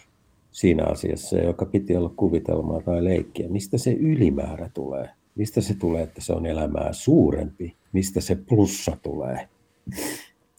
[0.50, 3.48] siinä asiassa, joka piti olla kuvitelmaa tai leikkiä.
[3.48, 5.10] Mistä se ylimäärä tulee?
[5.34, 7.76] Mistä se tulee, että se on elämää suurempi?
[7.92, 9.48] Mistä se plussa tulee?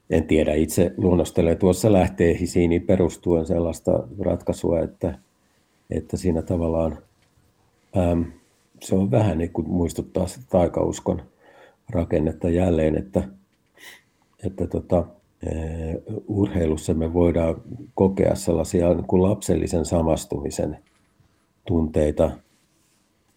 [0.10, 5.20] En tiedä, itse luonnostelee tuossa lähteisiin perustuen sellaista ratkaisua, että,
[5.90, 6.98] että siinä tavallaan
[7.98, 8.26] äm,
[8.82, 11.22] se on vähän niin kuin muistuttaa sitä taikauskon
[11.90, 13.24] rakennetta jälleen, että,
[14.46, 15.06] että tota,
[16.28, 17.62] urheilussa me voidaan
[17.96, 20.78] kokea sellaisia niin kuin lapsellisen samastumisen
[21.68, 22.32] tunteita,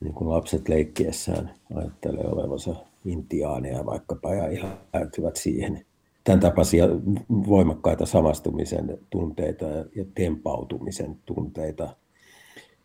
[0.00, 4.78] niin kuin lapset leikkiessään ajattelee olevansa intiaaneja vaikkapa ja ihan
[5.34, 5.84] siihen
[6.24, 6.84] tämän tapaisia
[7.48, 11.96] voimakkaita samastumisen tunteita ja tempautumisen tunteita.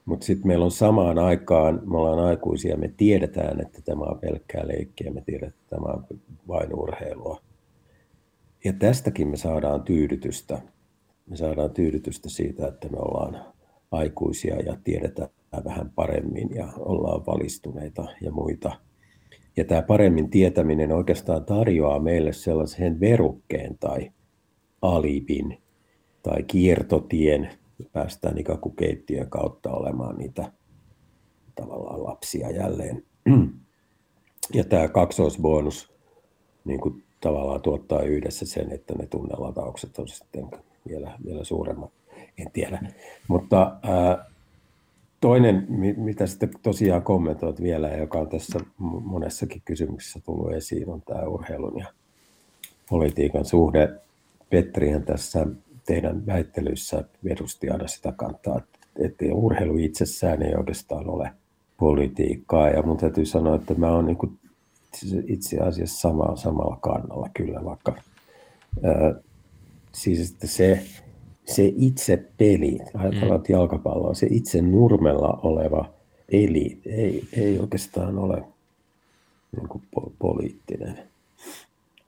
[0.05, 4.67] Mutta sitten meillä on samaan aikaan, me ollaan aikuisia, me tiedetään, että tämä on pelkkää
[4.67, 6.05] leikkiä, me tiedetään, että tämä on
[6.47, 7.41] vain urheilua.
[8.63, 10.61] Ja tästäkin me saadaan tyydytystä.
[11.29, 13.45] Me saadaan tyydytystä siitä, että me ollaan
[13.91, 15.29] aikuisia ja tiedetään
[15.65, 18.71] vähän paremmin ja ollaan valistuneita ja muita.
[19.57, 24.11] Ja tämä paremmin tietäminen oikeastaan tarjoaa meille sellaisen verukkeen tai
[24.81, 25.57] alibin
[26.23, 27.49] tai kiertotien,
[27.93, 30.51] päästään ikään kuin keittiön kautta olemaan niitä
[31.55, 33.03] tavallaan lapsia jälleen.
[34.53, 35.93] Ja tämä kaksoisbonus
[36.65, 40.47] niin kuin tavallaan tuottaa yhdessä sen, että ne tunnelataukset on sitten
[40.87, 41.91] vielä, vielä suuremmat.
[42.37, 42.91] En tiedä.
[43.27, 44.25] Mutta ää,
[45.25, 45.65] toinen,
[45.97, 48.59] mitä sitten tosiaan kommentoit vielä, joka on tässä
[49.03, 51.87] monessakin kysymyksessä tullut esiin, on tämä urheilun ja
[52.89, 53.89] politiikan suhde.
[54.49, 55.47] Petrihän tässä
[55.85, 58.61] teidän väittelyissä edusti aina sitä kantaa,
[58.99, 61.31] että urheilu itsessään ei oikeastaan ole
[61.77, 62.69] politiikkaa.
[62.69, 64.39] Ja mun täytyy sanoa, että mä oon niin
[65.27, 67.95] itse asiassa sama, samalla kannalla kyllä, vaikka
[68.83, 69.15] ää,
[69.91, 70.85] siis että se,
[71.45, 73.53] se itse peli, ajatellaan mm.
[73.53, 75.89] jalkapalloa, se itse nurmella oleva
[76.31, 78.43] peli ei, ei oikeastaan ole
[79.55, 79.83] niin kuin
[80.19, 80.99] poliittinen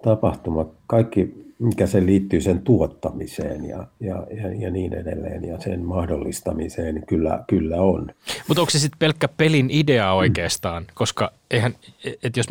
[0.03, 0.65] tapahtuma.
[0.87, 6.95] Kaikki mikä se liittyy sen tuottamiseen ja, ja, ja, ja niin edelleen ja sen mahdollistamiseen,
[6.95, 8.11] niin kyllä, kyllä on.
[8.47, 10.83] Mutta onko se sitten pelkkä pelin idea oikeastaan?
[10.83, 10.87] Mm.
[10.93, 11.75] Koska eihän,
[12.23, 12.47] et jos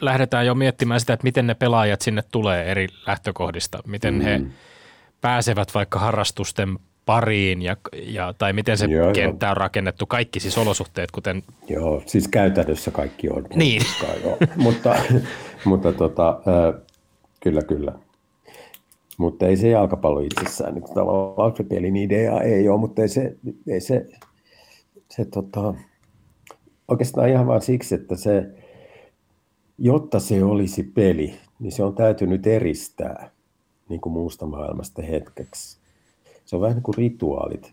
[0.00, 4.20] lähdetään jo miettimään sitä, että miten ne pelaajat sinne tulee eri lähtökohdista, miten mm.
[4.20, 4.40] he
[5.20, 10.58] pääsevät vaikka harrastusten pariin ja, ja, tai miten se joo, kenttä on rakennettu, kaikki siis
[10.58, 11.42] olosuhteet, kuten...
[11.68, 13.46] Joo, siis käytännössä kaikki on.
[13.54, 13.82] Niin.
[14.24, 14.36] Joo.
[14.56, 14.96] mutta
[15.64, 16.40] mutta tota,
[17.40, 17.92] kyllä, kyllä.
[19.18, 23.36] Mutta ei se jalkapallo itsessään, niin tavallaan pelin idea ei ole, mutta ei se,
[23.68, 24.06] ei se,
[25.10, 25.74] se tota,
[26.88, 28.46] oikeastaan ihan vain siksi, että se,
[29.78, 33.30] jotta se olisi peli, niin se on täytynyt eristää
[33.88, 35.78] niin kuin muusta maailmasta hetkeksi.
[36.44, 37.72] Se on vähän niin kuin rituaalit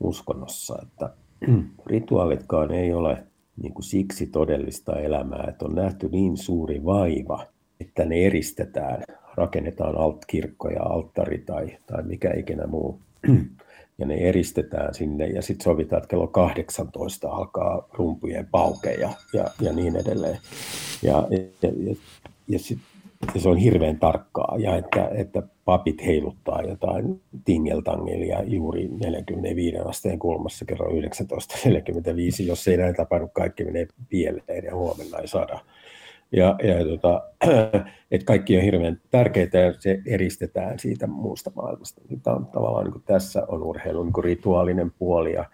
[0.00, 1.10] uskonnossa, että
[1.86, 3.24] rituaalitkaan ei ole
[3.62, 7.46] niin kuin siksi todellista elämää, että on nähty niin suuri vaiva,
[7.80, 9.02] että ne eristetään
[9.34, 13.00] rakennetaan altkirkko ja alttari tai, tai mikä ikinä muu.
[13.98, 19.50] Ja ne eristetään sinne ja sitten sovitaan, että kello 18 alkaa rumpujen pauke ja, ja,
[19.60, 20.38] ja niin edelleen.
[21.02, 21.96] Ja, ja, ja,
[22.48, 22.78] ja, sit,
[23.36, 30.64] se on hirveän tarkkaa ja että, että papit heiluttaa jotain tingeltangelia juuri 45 asteen kulmassa
[30.64, 35.60] kello 19.45, jos ei näin tapahdu, kaikki menee pieleen ja huomenna ei saada
[36.32, 37.22] ja, ja tota,
[38.10, 42.02] että kaikki on hirveän tärkeitä ja se eristetään siitä muusta maailmasta.
[42.22, 45.44] Tämä on tavallaan niin kuin tässä on urheilun niin rituaalinen puoli ja,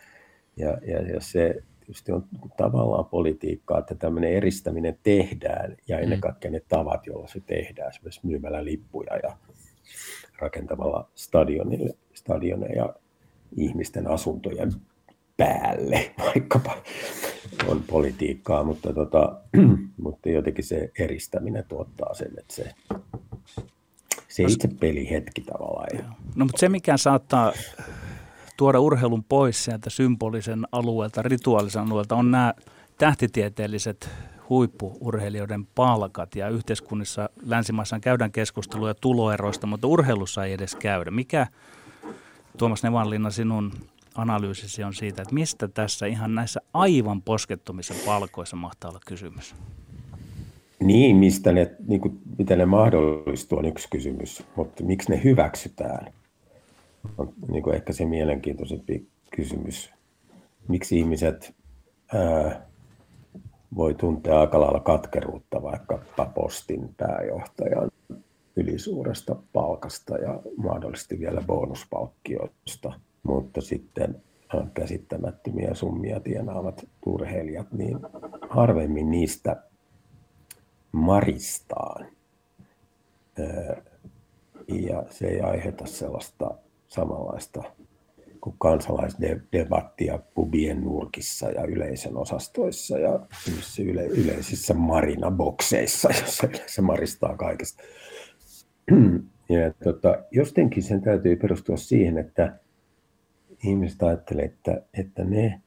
[0.56, 2.24] ja, ja, ja se tietysti on
[2.56, 6.20] tavallaan politiikkaa, että tämmöinen eristäminen tehdään ja ennen mm.
[6.20, 9.36] kaikkea ne tavat, joilla se tehdään, esimerkiksi myymällä lippuja ja
[10.38, 12.94] rakentamalla stadionille, stadioneja
[13.56, 14.72] ihmisten asuntojen
[15.36, 16.76] päälle vaikkapa
[17.68, 19.40] on politiikkaa, mutta, tota,
[20.04, 22.74] mutta jotenkin se eristäminen tuottaa sen, että se,
[24.28, 26.02] se itse pelihetki tavallaan ei.
[26.34, 27.52] No mutta se, mikä saattaa
[28.62, 32.54] tuoda urheilun pois sieltä symbolisen alueelta, rituaalisen alueelta, on nämä
[32.98, 34.10] tähtitieteelliset
[34.48, 41.10] huippuurheilijoiden palkat ja yhteiskunnissa länsimaissa käydään keskustelua tuloeroista, mutta urheilussa ei edes käydä.
[41.10, 41.46] Mikä,
[42.58, 43.72] Tuomas Nevanlinna, sinun
[44.14, 49.54] analyysisi on siitä, että mistä tässä ihan näissä aivan poskettomissa palkoissa mahtaa olla kysymys?
[50.80, 56.12] Niin, mistä ne, niin kuin, miten ne mahdollistuu on yksi kysymys, mutta miksi ne hyväksytään
[57.18, 59.92] on niin kuin ehkä se mielenkiintoisempi kysymys.
[60.68, 61.54] Miksi ihmiset
[62.14, 62.66] ää,
[63.76, 65.98] voi tuntea aika lailla katkeruutta vaikka
[66.34, 67.90] postin pääjohtajan
[68.56, 72.92] ylisuuresta palkasta ja mahdollisesti vielä bonuspalkkioista–
[73.22, 74.22] mutta sitten
[74.74, 77.98] käsittämättömiä summia tienaavat urheilijat, niin
[78.50, 79.62] harvemmin niistä
[80.92, 82.06] maristaan.
[84.68, 86.54] Ja se ei aiheuta sellaista
[86.94, 87.62] samanlaista
[88.40, 93.20] kuin kansalaisdebattia pubien nurkissa ja yleisön osastoissa ja
[93.84, 97.82] yle, yleisissä marinabokseissa, jossa se maristaa kaikesta.
[99.48, 102.58] Ja tota, jostenkin sen täytyy perustua siihen, että
[103.64, 105.60] ihmiset ajattelee, että, että ne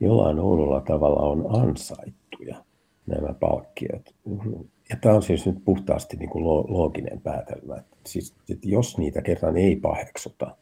[0.00, 2.64] jollain oudolla tavalla on ansaittuja,
[3.06, 4.14] nämä palkkiot.
[4.90, 7.82] Ja tämä on siis nyt puhtaasti niin kuin looginen päätelmä.
[8.06, 10.56] Siis, että jos niitä kerran ei paheksuta,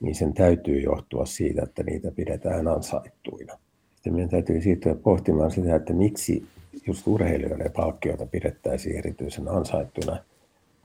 [0.00, 3.58] niin sen täytyy johtua siitä, että niitä pidetään ansaittuina.
[3.94, 6.46] Sitten meidän täytyy siirtyä pohtimaan sitä, että miksi
[6.86, 10.24] just urheilijoiden palkkioita pidettäisiin erityisen ansaittuna.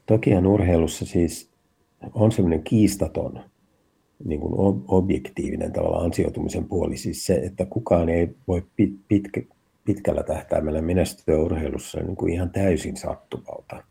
[0.05, 1.49] Tokihan urheilussa siis
[2.13, 3.39] on semmoinen kiistaton
[4.25, 9.41] niin kuin objektiivinen tavalla ansioitumisen puoli, siis se, että kukaan ei voi pit, pitkä,
[9.85, 13.83] pitkällä tähtäimellä menestyä urheilussa niin kuin ihan täysin sattumalta.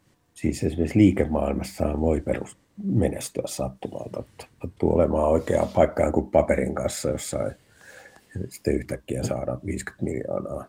[0.42, 4.22] Siis esimerkiksi liikemaailmassa voi perus menestyä sattumalta.
[4.62, 7.52] Sattuu olemaan oikeaan paikkaan kuin paperin kanssa jossain
[8.48, 10.64] sitten yhtäkkiä saada 50 miljoonaa.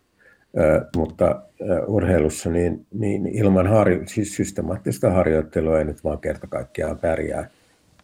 [0.57, 6.47] Ö, mutta ö, urheilussa niin, niin ilman harjo, siis systemaattista harjoittelua ei nyt vaan kerta
[6.47, 7.49] kaikkiaan pärjää.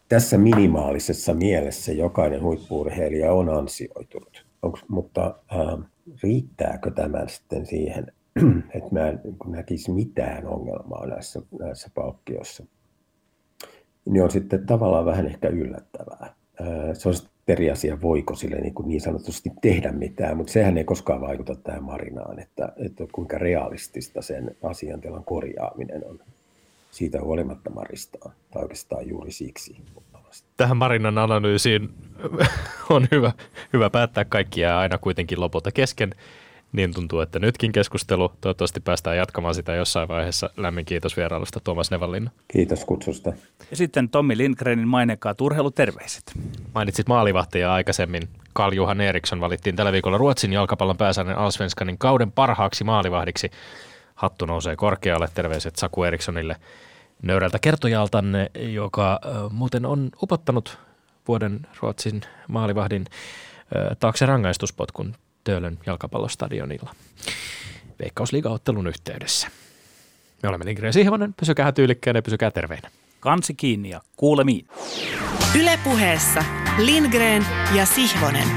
[0.09, 4.45] Tässä minimaalisessa mielessä jokainen huippuurheilija on ansioitunut.
[4.61, 5.89] Onks, mutta äh,
[6.23, 8.13] riittääkö tämä sitten siihen,
[8.75, 12.63] että mä en näkisi mitään ongelmaa näissä, näissä palkkioissa?
[14.05, 16.33] Niin on sitten tavallaan vähän ehkä yllättävää.
[16.93, 17.15] Se on
[17.47, 21.55] eri asia, voiko sille niin, kuin niin sanotusti tehdä mitään, mutta sehän ei koskaan vaikuta
[21.55, 26.19] tähän Marinaan, että, että kuinka realistista sen asiantilan korjaaminen on
[26.91, 29.77] siitä huolimatta Maristaan, tai oikeastaan juuri siksi.
[30.57, 31.89] Tähän Marinan analyysiin
[32.89, 33.31] on hyvä,
[33.73, 36.11] hyvä päättää kaikkia aina kuitenkin lopulta kesken
[36.71, 38.31] niin tuntuu, että nytkin keskustelu.
[38.41, 40.49] Toivottavasti päästään jatkamaan sitä jossain vaiheessa.
[40.57, 42.31] Lämmin kiitos vierailusta Tuomas Nevallinna.
[42.47, 43.33] Kiitos kutsusta.
[43.71, 46.23] Ja sitten Tommi Lindgrenin mainekaa urheiluterveiset.
[46.75, 48.29] Mainitsit maalivahtia aikaisemmin.
[48.53, 53.51] Karl Johan Eriksson valittiin tällä viikolla Ruotsin jalkapallon pääsäännön Alsvenskanin kauden parhaaksi maalivahdiksi.
[54.15, 55.27] Hattu nousee korkealle.
[55.33, 56.55] Terveiset Saku Erikssonille
[57.21, 59.19] nöyrältä kertojaltanne, joka
[59.51, 60.77] muuten on upottanut
[61.27, 63.05] vuoden Ruotsin maalivahdin
[63.99, 65.15] taakse rangaistuspotkun
[65.49, 66.95] Töölön jalkapallostadionilla
[67.99, 69.47] Veikkausliigaottelun yhteydessä.
[70.43, 72.91] Me olemme Lindgren Sihvonen, pysykää tyylikkäänä ja pysykää terveinä.
[73.19, 74.67] Kansi kiinni ja kuulemiin.
[75.59, 76.43] Ylepuheessa
[76.77, 77.45] Lindgren
[77.75, 78.47] ja Sihvonen.